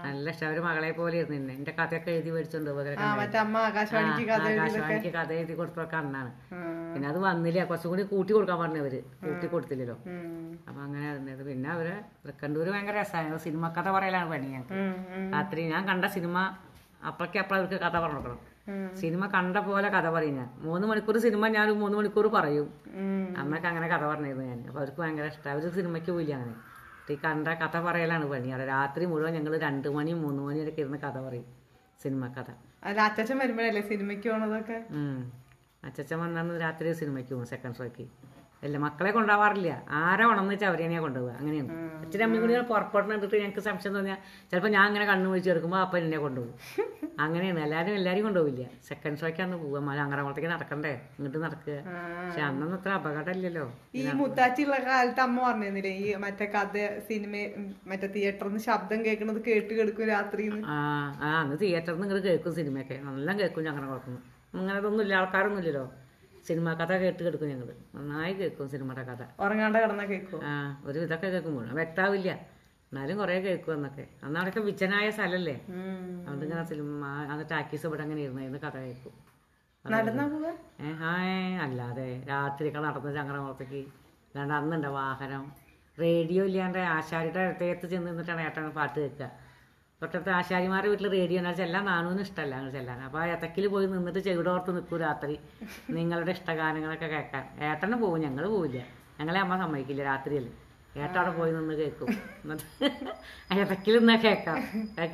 [0.07, 0.47] നല്ല ഇഷ്ടം.
[0.49, 2.71] അവർ മകളെ പോലെ ഇരുന്നു എന്നെ എന്റെ കഥയൊക്കെ എഴുതി മേടിച്ചോണ്ട്
[3.67, 6.31] ആകാശവാണിക്ക് കഥ എഴുതി കൊടുത്തൊക്കെ അന്നാണ്.
[6.95, 7.61] പിന്നെ അത് വന്നില്ല.
[7.71, 9.97] കുറച്ചും കൂടി കൂട്ടി കൊടുക്കാൻ പറഞ്ഞവര് കൂട്ടി കൊടുത്തില്ലല്ലോ.
[10.69, 11.89] അപ്പൊ അങ്ങനെ ഇരുന്നത് പിന്നെ അവർ
[12.25, 14.75] തൃക്കണ്ടൂര് ഭയങ്കര രസമായിരുന്നു സിനിമ കഥ പറയലാണ് പണി ഞങ്ങൾക്ക്.
[15.37, 16.37] രാത്രി ഞാൻ കണ്ട സിനിമ
[17.09, 18.41] അപ്പഴേക്ക് അപ്പഴ അവർക്ക് കഥ പറഞ്ഞു കൊടുക്കണം.
[19.01, 20.49] സിനിമ കണ്ട പോലെ കഥ പറയും ഞാൻ.
[20.67, 22.69] മൂന്ന് മണിക്കൂർ സിനിമ ഞാൻ മൂന്ന് മണിക്കൂർ പറയും.
[23.41, 24.61] അമ്മയ്ക്ക് അങ്ങനെ കഥ പറഞ്ഞിരുന്നു ഞാൻ.
[24.69, 25.51] അപ്പൊ അവർക്ക് ഭയങ്കര ഇഷ്ടം.
[25.55, 26.55] അവർ സിനിമയ്ക്ക് പോയില്ല അങ്ങനെ.
[27.13, 28.49] ഈ കണ്ട കഥ പറയലാണ് പണി.
[28.55, 31.49] അവിടെ രാത്രി മുഴുവൻ ഞങ്ങൾ രണ്ട് മണി മൂന്ന് മണി വരെ ഇരുന്ന് കഥ പറയും
[32.03, 32.49] സിനിമ കഥ.
[33.09, 34.79] അച്ഛൻ വരുമ്പോഴല്ലേ സിനിമയ്ക്ക് പോണതൊക്കെ?
[35.89, 38.05] അച്ഛൻ വന്നു വന്നാണ് രാത്രി സിനിമയ്ക്ക് പോകും സെക്കൻഡ് ഷോയ്ക്ക്
[38.65, 41.71] അല്ല മക്കളെ കൊണ്ടുപോകാറില്ല ആരെ ഉണന്ന് വെച്ചാൽ അവരെയാ കൊണ്ടുപോകുക അങ്ങനെയാണ്.
[42.03, 44.19] അച്ഛനും അമ്മയും കൂടി പുറപ്പെടുന്ന കണ്ടിട്ട് ഞങ്ങൾക്ക് സംശയം തോന്നിയാൽ
[44.51, 46.55] ചിലപ്പോൾ ഞാൻ അങ്ങനെ കണ്ണു വിളിച്ച് ചേർക്കുമ്പോൾ അപ്പം എന്നെ കൊണ്ടുപോകും.
[47.25, 47.59] അങ്ങനെയാണ്.
[47.67, 49.81] എല്ലാവരും എല്ലാവരും കൊണ്ടുപോകില്ല സെക്കൻഡ് ഷോയ്ക്കാണ് പോവുക.
[49.89, 50.93] മല അങ്ങറകുളത്തേക്ക് നടക്കണ്ടേ?
[51.17, 51.77] ഇങ്ങോട്ട് നടക്കുക.
[52.21, 53.65] പക്ഷെ അന്നൊന്നും അത്ര അപകടമില്ലല്ലോ.
[53.95, 55.93] ഈ മുത്താച്ചിയുള്ള കാലത്ത് അമ്മ പറഞ്ഞിരുന്നില്ലേ?
[56.03, 56.75] ഈ മറ്റേ കഥ
[57.09, 57.33] സിനിമ
[57.91, 60.79] മറ്റേ തിയേറ്ററിൽ നിന്ന് ശബ്ദം കേൾക്കുന്നത് കേട്ട് കിടക്കും രാത്രി ആ
[61.23, 62.99] ആ അന്ന് തിയേറ്ററിൽ നിന്ന് ഇങ്ങോട്ട് കേൾക്കും സിനിമയൊക്കെ.
[63.11, 64.17] നല്ല കേൾക്കും ഞങ്ങളുടെ കുഴപ്പം
[64.55, 65.85] അങ്ങനെ ഇതൊന്നും ഇല്ല ആൾക്കാരൊന്നും ഇല്ലല്ലോ
[66.47, 69.23] സിനിമ കഥ കേട്ട് കേൾക്കും ഞങ്ങൾ നന്നായി കേൾക്കും സിനിമയുടെ കഥ.
[69.45, 70.41] ഉറങ്ങാണ്ട് കിടന്ന കേൾക്കും?
[70.51, 70.53] ആ
[70.89, 72.31] ഒരു ഇതൊക്കെ കേൾക്കുമ്പോൾ വ്യക്താവില്ല.
[72.93, 75.55] എന്നാലും കുറേ കേൾക്കും എന്നൊക്കെ അന്ന് അവിടെയൊക്കെ വിജനായ സ്ഥലല്ലേ?
[76.25, 79.15] അതുകൊണ്ട് ഇങ്ങനെ സിനിമ അന്ന് ടാക്കീസ് ഇവിടെ അങ്ങനെ ഇരുന്നായിരുന്നു കഥ കേൾക്കും.
[80.89, 83.81] ഏഹ് അല്ലാതെ രാത്രിയൊക്കെ നടന്ന് ചങ്ങരമുളത്തേക്ക്
[84.29, 85.43] അല്ലാണ്ട് അന്നുണ്ട് വാഹനം.
[85.99, 89.27] റേഡിയോ ഇല്ലാണ്ട് ആശാരിയുടെ അടുത്തേത്ത് ചെന്ന് നിന്നിട്ടാണ് ഏട്ടൻ പാട്ട് കേൾക്കുക
[90.05, 92.99] തൊട്ടടുത്ത് ആശാരിമാരുടെ വീട്ടിൽ റേഡിയോ എന്നാൽ ചെല്ലാൻ നാനൂന്ന് ഇഷ്ടമല്ല അങ്ങനെ ചെല്ലാൻ.
[93.07, 95.37] അപ്പോൾ ആ ഏത്തക്കിൽ പോയി നിന്നിട്ട് ചെവിടോർത്ത് നിൽക്കൂ രാത്രി.
[95.97, 97.45] നിങ്ങളുടെ ഇഷ്ടഗാനങ്ങളൊക്കെ കേൾക്കാൻ.
[97.69, 98.81] ഏട്ടനും പോകും ഞങ്ങൾ പോവില്ല.
[99.19, 100.47] ഞങ്ങളെ അമ്മ സമ്മതിക്കില്ല രാത്രിയിൽ
[101.03, 102.11] ഏട്ടൻ അവിടെ പോയി നിന്ന് കേൾക്കും.
[102.43, 102.67] എന്നിട്ട്
[103.61, 104.59] ഏത്തക്കിൽ നിന്നാ കേൾക്കാം.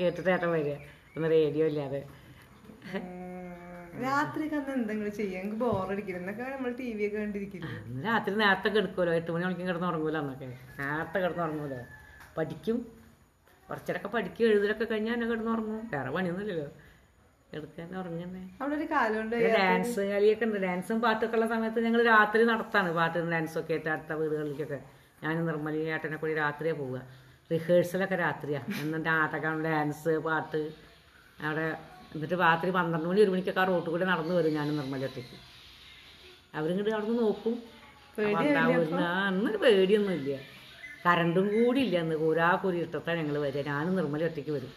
[0.01, 0.77] കേട്ടിട്ട് ഏട്ടൻ വരിക.
[1.17, 2.01] ഒന്ന് റേഡിയോ ഇല്ലാതെ.
[4.05, 5.41] രാത്രി അന്ന് എന്തെങ്കിലും ചെയ്യാം.
[5.43, 6.19] എനിക്ക് ബോറടിക്കില്ല.
[6.23, 7.71] എന്നൊക്കെ നമ്മൾ ടി വി ഒക്കെ കണ്ടിരിക്കില്ല?
[8.07, 10.49] രാത്രി നേരത്തെ കിടക്കുമല്ലോ എട്ട് മണി മണിക്കും കിടന്ന് ഉറങ്ങൂല എന്നൊക്കെ
[10.81, 11.81] നേരത്തെ കിടന്ന് ഉറങ്ങൂലോ.
[12.39, 12.79] പഠിക്കും.
[13.71, 15.83] കുറച്ചേരൊക്കെ പഠിക്കുക എഴുതലൊക്കെ കഴിഞ്ഞാൽ എന്നെ കിടന്ന് ഉറങ്ങും.
[15.95, 16.69] വേറെ പണിയൊന്നുമില്ലല്ലോ.
[17.53, 18.43] കിടക്കാൻ ഉറങ്ങുന്നേ.
[18.61, 20.59] അവിടെ ഒരു കാലമുണ്ട് ഡാൻസ് കളിയൊക്കെ ഉണ്ട്.
[20.65, 24.81] ഡാൻസും പാട്ടൊക്കെ ഉള്ള സമയത്ത് ഞങ്ങൾ രാത്രി നടത്താണ് പാട്ടും ഡാൻസും ഒക്കെ ആയിട്ട് അടുത്ത വീടുകളിലേക്കൊക്കെ.
[25.23, 27.01] ഞാൻ നിർമ്മലി ഏട്ടനെ കൂടി രാത്രിയാണ് പോവുക.
[27.53, 30.63] റിഹേഴ്സലൊക്കെ രാത്രിയാണ് എന്നിട്ട് നാട്ടകം ഡാൻസ് പാട്ട്.
[31.47, 31.67] അവിടെ
[32.15, 35.37] എന്നിട്ട് രാത്രി പന്ത്രണ്ട് മണി ഒരു മണിക്കൊക്കെ ആ റോട്ടിൽ കൂടെ നടന്നു വരും ഞാൻ നിർമ്മലി ഒറ്റയ്ക്ക്.
[36.59, 37.57] അവരിങ്ങോട്ട് അവിടെ നിന്ന് നോക്കും
[39.27, 40.33] അന്നൊരു പേടിയൊന്നുമില്ല.
[41.07, 42.15] കറണ്ടും കൂടി ഇല്ല അന്ന്.
[42.15, 43.67] കൂരാ കുരി ഇഷ്ടത്താണ് ഞങ്ങൾ വരിക.
[43.67, 44.73] ഞാനും നിർമ്മല ഒറ്റയ്ക്ക് വരും.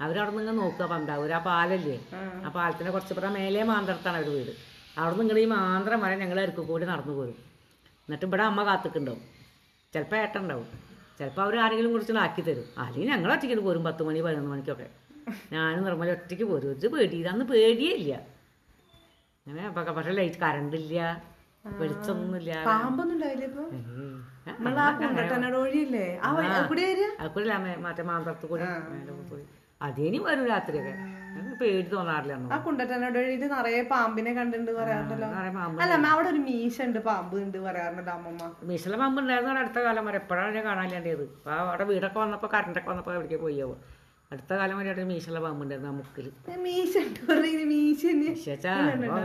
[0.00, 2.00] അവരവിടെ നിങ്ങൾ നോക്കുക പന്താവൂർ ആ പാലല്ലേ?
[2.44, 2.48] ആ.
[2.48, 4.52] പാലത്തിന്റെ കുറച്ച് പറഞ്ഞാൽ മേലെ മാന്തടത്താണ് അവർ വീട്.
[4.98, 7.36] അവിടെ നിങ്ങൾ ഈ മാന്ത്രം വരെ ഞങ്ങൾ അരുക്ക് കൂടി നടന്നു പോരും.
[8.02, 9.22] എന്നിട്ട് ഇവിടെ അമ്മ കാത്തിക്കുണ്ടാവും
[9.94, 10.66] ചിലപ്പോൾ ഏട്ടുണ്ടാവും
[11.18, 12.64] ചിലപ്പോൾ അവർ ആരെങ്കിലും കുറിച്ച് ആക്കി തരും.
[12.78, 13.84] അല്ലെങ്കിൽ ഞങ്ങൾ ഒറ്റയ്ക്ക് പോരും.
[13.84, 14.86] പത്ത് മണി പതിനൊന്ന് മണിക്കൊക്കെ.
[15.52, 16.70] ഞാനും നിർമ്മല ഒറ്റയ്ക്ക് പോരും.
[16.70, 17.16] ഒരു പേടി.
[17.16, 18.12] ഇതന്ന് പേടിയേ ഇല്ല.
[19.46, 20.98] അങ്ങനെ പക്ഷേ ലൈറ്റ് കറണ്ട് ഇല്ല.
[21.64, 23.64] വെളിച്ചൊന്നുമില്ല പാമ്പൊന്നും ഇപ്പൊ?
[23.78, 24.12] ഏയ്.
[24.48, 26.06] നമ്മളെ ആ കുണ്ടട്ടനോട് വഴിയില്ലേ?
[26.24, 26.84] ആ വഴി അത് കൂടി
[27.86, 28.64] മറ്റേ മാന്തറത്ത് കൂടി.
[29.30, 29.42] കൂടി
[29.80, 30.94] അതേനി വരും രാത്രിയൊക്കെ.
[31.60, 35.28] പേടി തോന്നാറില്ല ആ കുണ്ടട്ടനോട് ഒഴിയിൽ നിറയെ പാമ്പിനെ കണ്ടിട്ടുണ്ട് പറയാറുണ്ടല്ലോ.
[35.84, 38.48] അല്ല അവിടെ ഒരു മീശ ഉണ്ട് പാമ്പ് ഉണ്ട് പറയാറുണ്ടല്ലോ അമ്മമ്മ.
[38.70, 40.18] മീശല പാമ്പ് ഉണ്ടായിരുന്നു അടുത്ത കാലം വരെ.
[40.22, 41.24] എപ്പോഴാണ് ഞാൻ കാണാനില്ലാണ്ടത്.
[41.62, 43.76] അവിടെ വീടൊക്കെ വന്നപ്പോൾ കറണ്ടൊക്കെ വന്നപ്പോൾ എവിടേക്ക് പോയാവോ
[44.32, 46.26] അടുത്ത കാലം വരെ അവിടെ മീശുള്ള പാമ്പ് ഉണ്ടായിരുന്നു ആ മുക്കിൽ
[46.66, 46.94] മീശ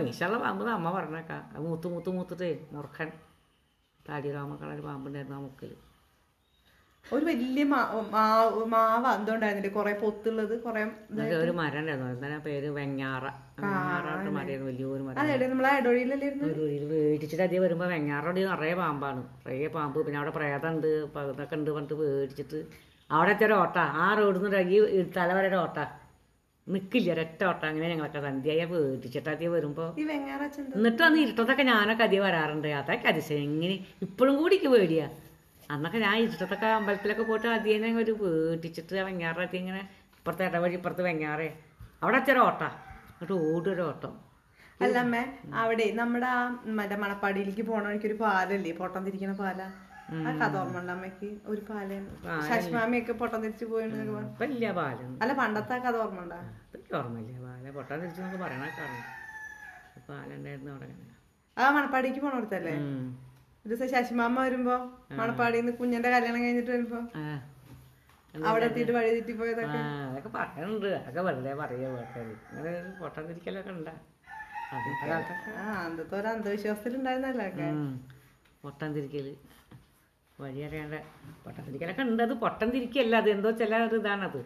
[0.07, 1.43] മീശുള്ള പാമ്പ് അമ്മ പറഞ്ഞേക്കാം.
[1.67, 3.09] മൂത്ത് മൂത്ത് മൂത്തിട്ടേ മുറുക്കൻ
[3.99, 5.71] താടി താടിരാമക്കളൊരു പാമ്പുണ്ടായിരുന്നു ആ മുക്കിൽ
[7.05, 7.63] ഒരു വലിയ
[8.73, 10.81] മാവ് എന്തുണ്ടായിരുന്നില്ലേ കൊറേ പൊത്തുള്ളത് കൊറേ
[11.43, 12.07] ഒരു മരം ഉണ്ടായിരുന്നു.
[12.15, 13.25] എന്താ പേര് വെങ്ങാറ.
[13.61, 15.19] വേടിച്ചിട്ട് മരമായിരുന്നു വലിയൊരു മരം.
[15.21, 15.71] അതെ നമ്മളെ
[17.65, 19.23] വരുമ്പോൾ വെങ്ങാറോടി നിറയെ പാമ്പാണ്.
[19.45, 19.99] നിറയെ പാമ്പ്.
[20.07, 20.89] പിന്നെ അവിടെ പ്രേതമുണ്ട്
[21.33, 22.59] ഇതൊക്കെ ഉണ്ട് പറഞ്ഞിട്ട് മേടിച്ചിട്ട്
[23.11, 23.77] അവിടെ ഒരു ഓട്ട.
[23.77, 25.77] ആ റോഡിൽ നിന്ന് ഈ തലവരയുടെ വരെ ഓട്ട.
[26.67, 27.65] നിക്കില്ല ഒരൊറ്റ ഓട്ട.
[27.65, 29.95] അങ്ങനെ ഞങ്ങളൊക്കെ സന്ധ്യയായി മേടിച്ചിട്ട് വരുമ്പോ
[30.75, 32.67] എന്നിട്ട് അന്ന് ഇരുട്ടത്തൊക്കെ ഞാനൊക്കെ അധികം വരാറുണ്ട്.
[32.67, 33.41] അതൊക്കെ അതിശയം.
[33.41, 35.09] എങ്ങനെ ഇപ്പോഴും കൂടി എനിക്ക് പേടിയാ.
[35.71, 41.49] അന്നൊക്കെ ഞാൻ ഇരുട്ടത്തൊക്കെ അമ്പലത്തിലൊക്കെ പോയിട്ട് അധികം ഒരു പേടിച്ചിട്ട് വെങ്ങാറത്തി ഇങ്ങനെ ഇപ്പുറത്തെ ഇടവഴി ഇപ്പുറത്ത് വെങ്ങാറേ.
[42.03, 42.63] അവിടെ എത്തിയൊരു ഓട്ട.
[42.63, 44.27] എന്നിട്ട് ഓടൊരു ഓട്ടം.
[44.81, 45.21] അല്ലമ്മേ
[45.53, 48.71] അവിടെ നമ്മുടെ ആ മറ്റേ മണപ്പാടിയിലേക്ക് പോണ വഴിക്ക് ഒരു പാലല്ലേ?
[48.71, 49.61] പൊട്ടം തിരിക്കണ പാല?
[50.27, 51.29] ആ കഥ ഓർമ്മ അമ്മയ്ക്ക്.
[51.51, 52.03] ഒരു പാലം.
[52.49, 53.65] ശശിമാമിയൊക്കെ പൊട്ടം തിരിച്ചു
[54.79, 56.39] പാലം അല്ല പണ്ടത്തെ ആ കഥ ഓർമ്മ ഉണ്ടാ
[56.99, 57.33] ഓർമ്മയില്ല?
[57.45, 58.63] പാല പൊട്ടാൻ തിരിച്ചു നമുക്ക് പറയണ
[60.09, 60.71] പാലുണ്ടായിരുന്നു
[61.57, 62.75] ആ മണപ്പാടിക്ക് പോണോടത്തല്ലേ.
[63.65, 64.75] ഒരു ദിവസം ശശിമാമ വരുമ്പോ
[65.19, 66.99] മണപ്പാടിന്ന് കുഞ്ഞന്റെ കല്യാണം കഴിഞ്ഞിട്ട് വരുമ്പോ.
[68.33, 72.03] അവിടെ എത്തിയിട്ട് വഴി തെറ്റി പോയതൊക്കെ അതൊക്കെ പറയുന്നുണ്ട് അതൊക്കെ വെറുതെ പറയുക
[73.29, 73.93] തിരിക്കലൊക്കെ ഉണ്ടാ.
[75.09, 75.51] കാലത്തൊക്കെ
[75.83, 77.47] അന്നത്തെ ഒരു അന്ധവിശ്വാസത്തിൽ ഉണ്ടായിരുന്നല്ലേ
[78.69, 79.27] ഒക്കെ തിരിക്കൽ.
[80.39, 80.61] വഴി
[81.43, 82.21] പൊട്ടം തിരിക്കലൊക്കെ ഉണ്ട്.
[82.27, 84.39] അത് പൊട്ടം തിരിക്കല്ല അത് എന്തോ ചില ഒരു ഇതാണത്.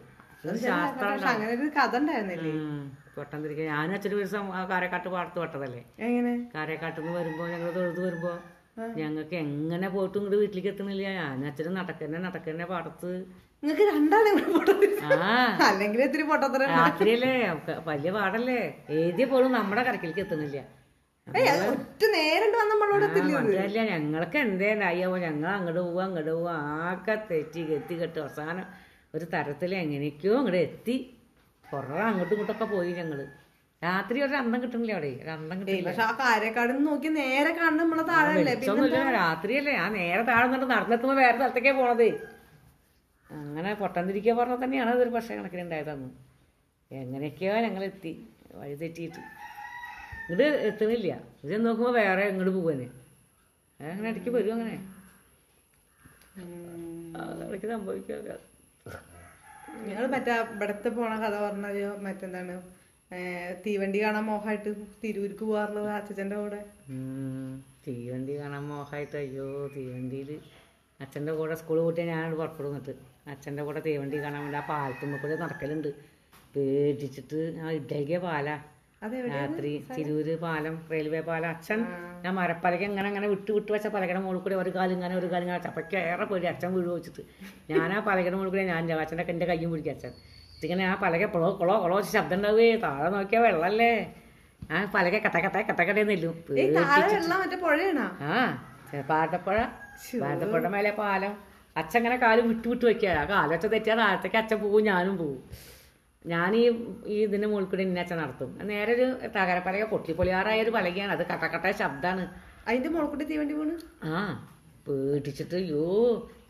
[1.32, 2.52] അങ്ങനെ ഒരു കഥ ഉണ്ടായിരുന്നില്ലേ?
[2.60, 2.80] ഉം.
[3.16, 5.82] പൊട്ടൻ തിരിക്കൽ ഞാനും അച്ഛനും ഒരു ദിവസം കാരക്കാട്ട് പാടത്ത് പെട്ടതല്ലേ.
[6.06, 6.32] എങ്ങനെ?
[6.54, 8.32] കാരക്കാട്ട് നിന്ന് വരുമ്പോ ഞങ്ങൾ തൊഴുത് വരുമ്പോ
[9.00, 13.10] ഞങ്ങൾക്ക് എങ്ങനെ പോയിട്ടും ഇങ്ങോട്ട് വീട്ടിലേക്ക് എത്തണില്ല ഞാനും അച്ഛനും നടക്കന്നെ നടക്കന്നെ പാടത്ത്.
[13.62, 14.78] നിങ്ങക്ക് രണ്ടാളെ പൊട്ടം
[16.76, 17.32] രാത്രിയല്ലേ?
[17.90, 18.60] വലിയ പാടല്ലേ?
[19.00, 20.60] ഏതിയ പോലും നമ്മുടെ കരക്കിലേക്ക് എത്തണില്ല
[21.26, 26.54] ഒറ്റ നേരം നമ്മളോട് അതല്ല ഞങ്ങൾക്ക് എന്തേലായോ ഞങ്ങൾ അങ്ങോട്ട് പോവാ അങ്ങോട്ട് പോവാ.
[26.88, 28.18] ആകെ തെറ്റി കെത്തി കെട്ടി.
[28.20, 28.66] അവസാനം
[29.14, 30.96] ഒരു തരത്തിൽ എങ്ങനെയൊക്കെയോ അങ്ങോട്ട് എത്തി.
[31.64, 33.20] കുറേ അങ്ങോട്ടും ഇങ്ങോട്ടൊക്കെ പോയി ഞങ്ങൾ.
[33.82, 35.12] രാത്രി ഒരു അന്തം കിട്ടുന്നില്ല അവിടെ.
[35.22, 38.34] ഒരു അന്തം കിട്ടില്ല പക്ഷെ ആ കാരക്കാട് നോക്കി നേരെ കാണുന്ന നമ്മളെ താഴെ
[39.20, 39.74] രാത്രിയല്ലേ.
[39.84, 42.08] ആ നേരെ താഴെ നിന്നിട്ട് നടന്നെത്തുമ്പോ വേറെ സ്ഥലത്തേക്കേ പോണത്.
[43.30, 46.10] അങ്ങനെ പൊട്ടന്തിരിക്കുക പറഞ്ഞാൽ തന്നെയാണ് അതൊരു പക്ഷേ കണക്കിനുണ്ടായതന്ന്
[46.90, 48.12] എങ്ങനെയൊക്കെയോ ഞങ്ങൾ എത്തി
[48.54, 49.22] വഴി തെറ്റിയിട്ട്.
[50.30, 51.12] ഇങ്ങോട്ട് എത്തണില്ല.
[51.44, 52.86] ഇത് നോക്കുമ്പോൾ വേറെ ഇങ്ങോട്ട് പോവാന്.
[53.80, 54.74] അങ്ങനെ ഇടയ്ക്ക് വരും അങ്ങനെ.
[57.46, 58.38] ഇടയ്ക്ക് സംഭവിക്കുക
[59.86, 62.54] നിങ്ങൾ മറ്റേ ഇവിടത്തെ പോണ കഥ പറഞ്ഞത് മറ്റെന്താണ്?
[63.64, 64.70] തീവണ്ടി കാണാൻ മോഹമായിട്ട്
[65.02, 66.60] തിരൂർക്ക് പോകാറുള്ളത് അച്ഛന്റെ കൂടെ.
[67.86, 69.46] തീവണ്ടി കാണാൻ മോഹമായിട്ട് അയ്യോ
[69.76, 70.30] തീവണ്ടിയിൽ
[71.00, 72.94] അച്ഛന്റെ കൂടെ സ്കൂൾ കൂട്ടിയാൽ ഞാനോട് പുറപ്പെടും എന്നിട്ട്
[73.30, 75.90] അച്ഛന്റെ കൂടെ തീവണ്ടി കാണാൻ വേണ്ടി ആ പാലത്തുമ്പോൾ കൂടെ നടക്കലുണ്ട്.
[76.54, 78.56] പേടിച്ചിട്ട് ആ ഇടയ്ക്കേ പാലാ.
[79.02, 81.80] രാത്രി തിരൂര് പാലം റെയിൽവേ പാലം അച്ഛൻ
[82.24, 85.44] ഞാൻ മരപ്പലക ഇങ്ങനെ അങ്ങനെ വിട്ടു വിട്ടു വെച്ച പലകയുടെ മുകളിൽ കൂടെ ഒരു കാലം ഇങ്ങനെ ഒരു കാലം
[85.46, 87.22] ഇങ്ങനെ ചപ്പയ്ക്ക് ഏറെ പോയി അച്ഛൻ വീട് വെച്ചിട്ട്.
[87.70, 88.92] ഞാൻ ആ പലകയുടെ മുകളിൽ കൂടെ ഞാൻ.
[89.04, 90.12] അച്ഛന്റെ എന്റെ കയ്യും പിടിക്കും അച്ഛൻ.
[90.58, 93.90] ഇതിങ്ങനെ ആ പലക കുളോ കുളോ കുളോ വെച്ച് ശബ്ദം ഉണ്ടാവേ താഴെ നോക്കിയാൽ വെള്ളമല്ലേ
[94.74, 96.34] ആ പലക കട്ട കട്ട കട്ടക്കട്ടേ നെല്ലും
[98.30, 99.58] ആ പാട്ടപ്പുഴ
[100.22, 101.34] പാട്ടപ്പുഴ മേലെ പാലം.
[101.80, 103.10] അച്ഛൻ ഇങ്ങനെ കാലം വിട്ടു വിട്ടു വെക്കുക.
[103.20, 105.38] ആ കാൽ വെച്ച തെറ്റിയാൽ താഴത്തേക്ക് അച്ഛൻ പോവും ഞാനും പോവും.
[106.30, 106.64] ഞാൻ ഈ
[107.12, 108.50] ഈ ഇതിന്റെ മുകളിൽ കൂടി ഇന്നച്ച നടത്തും.
[108.70, 109.06] നേരെ ഒരു
[109.36, 111.12] തകരപ്പലക പൊട്ടിപ്പൊളിയാറായ ഒരു പലകയാണ്.
[111.16, 112.24] അത് കട്ടക്കട്ട ശബ്ദമാണ്
[112.68, 113.74] അതിന്റെ മുകളിൽ തീവണ്ടി പോണ്
[114.10, 114.20] ആ
[114.86, 115.84] പേടിച്ചിട്ട് യോ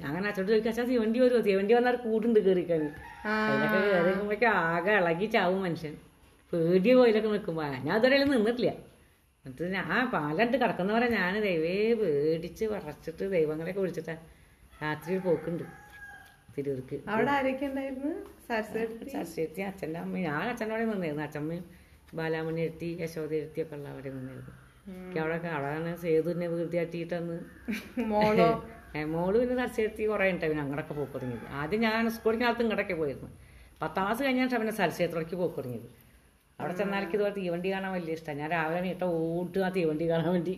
[0.01, 2.83] ഞാൻ അങ്ങനെ അച്ഛനോട് ചോദിക്കാൻ അച്ഛാ തീവണ്ടി വരുമോ തീവണ്ടി വന്നാൽ കൂടുണ്ട് കയറിക്കാൻ
[3.49, 5.95] അതിലൊക്കെ കയറിക്കുമ്പോഴേക്കും ആകെ ഇളകി ചാവും മനുഷ്യൻ.
[6.53, 8.71] പേടി പോയിലൊക്കെ നിൽക്കുമ്പോൾ ഞാൻ അതുവരെ നിന്നിട്ടില്ല.
[9.45, 14.15] എന്നിട്ട് ഞാൻ പാലണ്ട് കിടക്കുന്നവരെ ഞാൻ ദൈവേ പേടിച്ച് വറച്ചിട്ട് ദൈവങ്ങളെയൊക്കെ വിളിച്ചിട്ടാ
[14.83, 15.65] രാത്രി പോക്കുണ്ട്.
[16.57, 16.97] തിരൂർക്ക്.
[17.15, 18.13] അവിടെ ആരൊക്കെ ഉണ്ടായിരുന്നു?
[18.49, 19.63] സരസ്വതി?
[19.71, 21.65] അച്ഛന്റെ അമ്മയും ഞാൻ അച്ഛന്റെ അവിടെ നിന്നായിരുന്നു അച്ഛമ്മയും
[22.19, 24.53] ബാലാമണി എഴുത്തി യശോദ എഴുത്തിയൊക്കെ ഉള്ള അവിടെ നിന്നായിരുന്നു
[24.93, 27.39] എനിക്ക് അവിടെ അവിടെയാണ് സേതുവിനെ വീർത്തിയാട്ടിയിട്ടന്ന്
[28.13, 28.49] മോളോ?
[29.15, 31.45] മോൾ പിന്നെ സരസ്വതി കുറേ ഉണ്ട് പിന്നെ അങ്ങോട്ടൊക്കെ പോക്ക് തുടങ്ങിയത്.
[31.61, 33.29] ആദ്യം ഞാൻ സ്കൂളിൽ കാലത്ത് ഇങ്ങോട്ടൊക്കെ പോയിരുന്നു.
[33.83, 35.89] പത്താം ക്ലാസ് കഴിഞ്ഞാൽ പിന്നെ സരസ്വത്തിലേക്ക് പോക്ക് തുടങ്ങിയത്.
[36.59, 40.55] അവിടെ ചെന്നാലേക്ക് ഇതുപോലെ തീവണ്ടി കാണാൻ വലിയ ഇഷ്ടമാണ് ഞാൻ രാവിലെ നീട്ട ഓട്ട് ആ തീവണ്ടി കാണാൻ വേണ്ടി.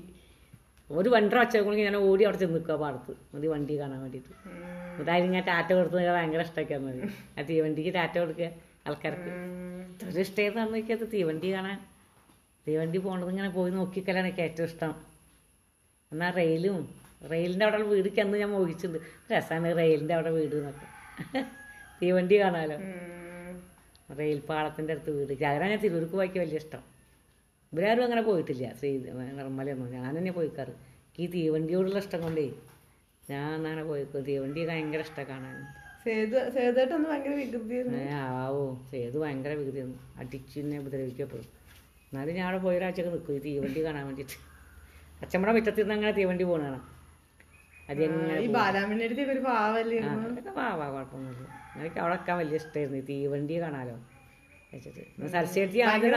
[0.91, 3.13] ഒരു വണ്ടര ഒച്ചക്കുണ്ടെങ്കിൽ ഞാൻ ഓടി അവിടെ ചെന്ന് നിൽക്കുക പാടത്ത്.
[3.35, 4.33] മതി വണ്ടി കാണാൻ വേണ്ടിയിട്ട്.
[5.01, 7.09] അതിന് ഞാൻ ടാറ്റ കൊടുത്തത് ഭയങ്കര ഇഷ്ടമൊക്കെയാണ്.
[7.39, 8.49] ആ തീവണ്ടിക്ക് ടാറ്റ കൊടുക്കുക
[8.89, 9.31] ആൾക്കാർക്ക്.
[10.11, 11.79] ഒരു ഇഷ്ടമായിരുന്നു എനിക്കത് തീവണ്ടി കാണാൻ.
[12.67, 14.93] തീവണ്ടി പോകണത് ഇങ്ങനെ പോയി നോക്കിക്കലാണ് എനിക്ക് ഏറ്റവും ഇഷ്ടം.
[16.13, 16.79] എന്നാൽ റെയിലും
[17.33, 18.99] റെയിലിന്റെ അവിടെ വീടിക്ക് അന്ന് ഞാൻ മോഹിച്ചിട്ടുണ്ട്.
[19.33, 20.87] രസമാണ് റെയിലിന്റെ അവിടെ വീട് എന്നൊക്കെ.
[22.01, 22.79] തീവണ്ടി കാണാമല്ലോ
[24.19, 25.33] റെയിൽ പാളത്തിന്റെ അടുത്ത് വീട്.
[25.43, 26.83] ജാഗ്രത ഞാൻ തിരൂർക്ക് പോയിക്ക് വലിയ ഇഷ്ടം.
[27.73, 28.65] ഇവരാരും അങ്ങനെ പോയിട്ടില്ല.
[28.79, 28.91] ശ്രീ
[29.39, 29.89] നിർമ്മലയൊന്നും.
[29.97, 30.75] ഞാൻ തന്നെ പോയിക്കാറ്
[31.23, 32.47] ഈ തീവണ്ടിയോടുള്ള ഇഷ്ടം കൊണ്ടേ
[33.31, 35.66] ഞാൻ അങ്ങനെ പോയിക്കോ തീവണ്ടി ഭയങ്കര ഇഷ്ടം കാണാൻ.
[36.05, 38.12] സേതു സേതുമായിട്ടൊന്ന് ഭയങ്കര വികൃതിയായിരുന്നു.
[38.12, 38.89] ആവോ.
[38.91, 41.47] സേതു ഭയങ്കര വികൃതിയൊന്നും അടിച്ചു എന്നെ ഉപദ്രവിക്കപ്പെടും.
[42.11, 44.37] എന്നാലും ഞാൻ അവിടെ പോയി ഒരാഴ്ചയൊക്കെ നിൽക്കും ഈ തീവണ്ടി കാണാൻ വേണ്ടിയിട്ട്.
[45.22, 46.81] അച്ഛമ്മടെ മുറ്റത്തിൽ നിന്ന് അങ്ങനെ തീവണ്ടി പോകണതാണ്
[50.93, 51.47] കുഴപ്പമൊന്നുമില്ല.
[51.77, 53.97] എനിക്ക് അവിടെ വെക്കാൻ വലിയ ഇഷ്ടമായിരുന്നു ഈ തീവണ്ടി കാണാലോ.
[54.75, 55.29] വെച്ചിട്ട്.
[55.29, 56.12] സരസ്വതി ആദ്യം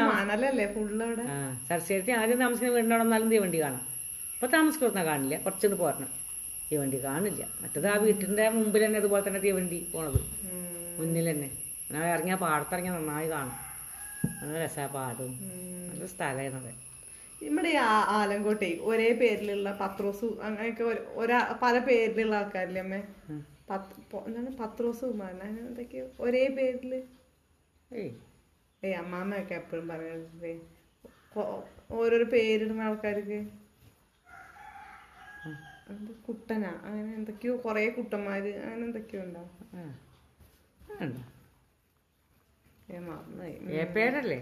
[1.70, 3.82] സരസ്വതി ആദ്യം താമസിക്കുന്ന വന്നാലും തീവണ്ടി കാണാം.
[4.34, 6.27] ഇപ്പൊ താമസിക്കുന്ന കാണില്ല കുറച്ചൊന്ന് പോരണം.
[6.72, 7.48] തീവണ്ടി കാണില്ല.
[7.62, 10.22] മറ്റത് ആ വീട്ടിന്റെ മുമ്പിൽ തന്നെ അതുപോലെ തന്നെ തീവണ്ടി പോണത്.
[11.00, 11.52] മുന്നിൽ തന്നെ
[11.92, 13.68] ഞാൻ ഇറങ്ങിയ പാടത്തിറങ്ങിയ നന്നായി കാണും.
[14.42, 15.40] നല്ല രസമാണ് പാടും.
[15.90, 16.88] നല്ല സ്ഥലമായിരുന്നു അവിടെ
[17.50, 17.76] നമ്മുടെ ഈ
[18.08, 23.04] ആലങ്കോട്ടെ ഒരേ പേരിലുള്ള പത്രോസ് അങ്ങനെയൊക്കെ ഒരു- പല പേരിലുള്ള ആൾക്കാരില്ലേ അമ്മേ?
[24.28, 27.04] എന്താണ് പത്രോസ് കുമാരൻ അങ്ങനെ ഒരേ പേരിൽ?
[27.96, 28.94] ഏയ്.
[28.94, 30.60] അമ്മാമ്മയൊക്കെ എപ്പോഴും പറയാറുണ്ട്
[31.92, 33.67] ഓരോരോ പേരിടുന്ന ആൾക്കാർക്ക്.
[35.90, 36.72] എന്ത് കുട്ടനാ?
[36.84, 39.52] അങ്ങനെ എന്തൊക്കെയോ കൊറേ കുട്ടന്മാര് അങ്ങനെ എന്തൊക്കെയോ ഉണ്ടാവും
[42.90, 42.98] ഏ
[43.72, 44.40] ഏ പേരല്ലേ?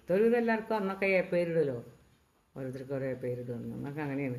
[0.00, 1.76] ഇതൊരു എല്ലാവർക്കും അന്നൊക്കെ ഏ പേരിടലോ
[2.54, 4.38] ഓരോരുത്തർക്ക് ഓരോ പേരിടും അന്നൊക്കെ അങ്ങനെയാണ്.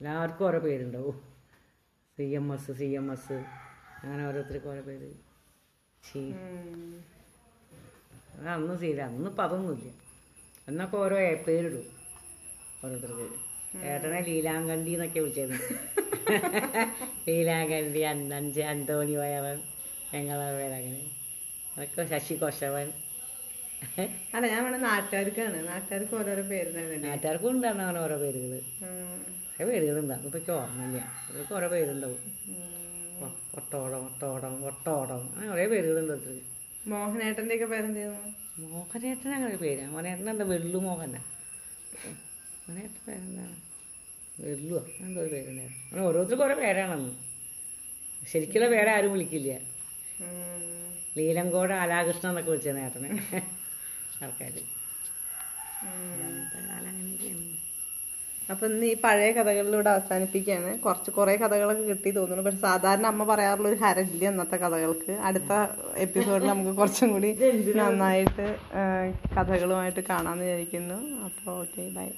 [0.00, 1.16] എല്ലാവർക്കും ഓരോ പേരുണ്ടാവും.
[2.18, 3.36] C M S C M S.
[4.02, 5.10] അങ്ങനെ ഓരോരുത്തർക്ക് ഓരോ പേര്.
[6.34, 6.94] ഉം.
[8.34, 9.90] അന്നും അന്ന് എന്നൊക്കെ അന്നിപ്പോൾ അതൊന്നുമില്ല
[10.68, 11.84] അന്നൊക്കെ ഓരോ ഏ പേരിടും.
[12.84, 13.26] ഓരോരുത്തർക്ക്
[13.74, 15.60] ഏട്ടനെ ലീലാങ്കണ്ടി എന്നൊക്കെ വിളിച്ചിരുന്നു.
[17.28, 19.60] ലീലാങ്കണ്ടി അന്നഞ്ച് അന്തോണി വയവൻ
[20.14, 21.00] ഞങ്ങളെ പേരങ്ങനെ
[21.76, 22.92] അതൊക്കെ ശശി കോശവൻ.
[24.34, 25.68] അല്ല ഞാൻ വേണം നാട്ടുകാർക്കാണ്.
[25.68, 28.60] നാട്ടുകാർക്ക് ഓരോരോ പേര് നാട്ടുകാർക്കും ഉണ്ടാണ് അങ്ങനെ ഓരോ പേരുകൾ
[29.54, 31.00] കുറേ പേരുകളുണ്ടാകും ഇപ്പൊ ഓർമ്മയില്ല.
[31.28, 32.20] അതൊക്കെ ഓരോ പേരുണ്ടാവും.
[33.54, 35.30] ഒട്ടോടം ഒട്ടോടം ഒട്ടോടം.
[35.34, 36.40] അങ്ങനെ കുറേ പേരുകളുണ്ട് ഒത്തിരി
[36.88, 38.30] മോഹനേട്ടന്റെ ഒക്കെ പേരെന്തായിരുന്നു?
[38.58, 39.82] മോഹനേട്ടൻ അങ്ങനെ പേര്.
[39.82, 41.16] മോഹനേട്ടൻ എന്താ വെള്ളു മോഹന.
[42.72, 43.56] മോഹനേട്ടൻ പേരെന്താണ്
[44.42, 47.12] വെള്ളുവോ എന്തോ ഒരു പേരുണ്ടായിരുന്നു അങ്ങനെ ഓരോരുത്തർക്കും ഓരോ പേരാണെന്ന്.
[48.30, 49.52] ശരിക്കുള്ള പേര് ആരും വിളിക്കില്ല.
[51.16, 53.10] ലീലങ്കോട് ആലാകൃഷ്ണൻ എന്നൊക്കെ വിളിച്ചത് നേട്ടനെ
[54.24, 54.54] ആൾക്കാർ
[58.50, 62.42] അപ്പൊ ഇന്ന് ഈ പഴയ കഥകളിലൂടെ അവസാനിപ്പിക്കുകയാണ് കുറച്ച് കുറെ കഥകളൊക്കെ കിട്ടി തോന്നുന്നു.
[62.46, 65.12] പക്ഷെ സാധാരണ അമ്മ പറയാറുള്ള ഒരു ഹരജില്ല ഇന്നത്തെ കഥകൾക്ക്.
[65.28, 65.52] അടുത്ത
[66.06, 67.30] എപ്പിസോഡിൽ നമുക്ക് കുറച്ചും കൂടി
[67.80, 68.46] നന്നായിട്ട്
[69.36, 70.98] കഥകളുമായിട്ട് കാണാമെന്ന് വിചാരിക്കുന്നു.
[71.26, 72.08] അപ്പോൾ ഓക്കെ ബൈ.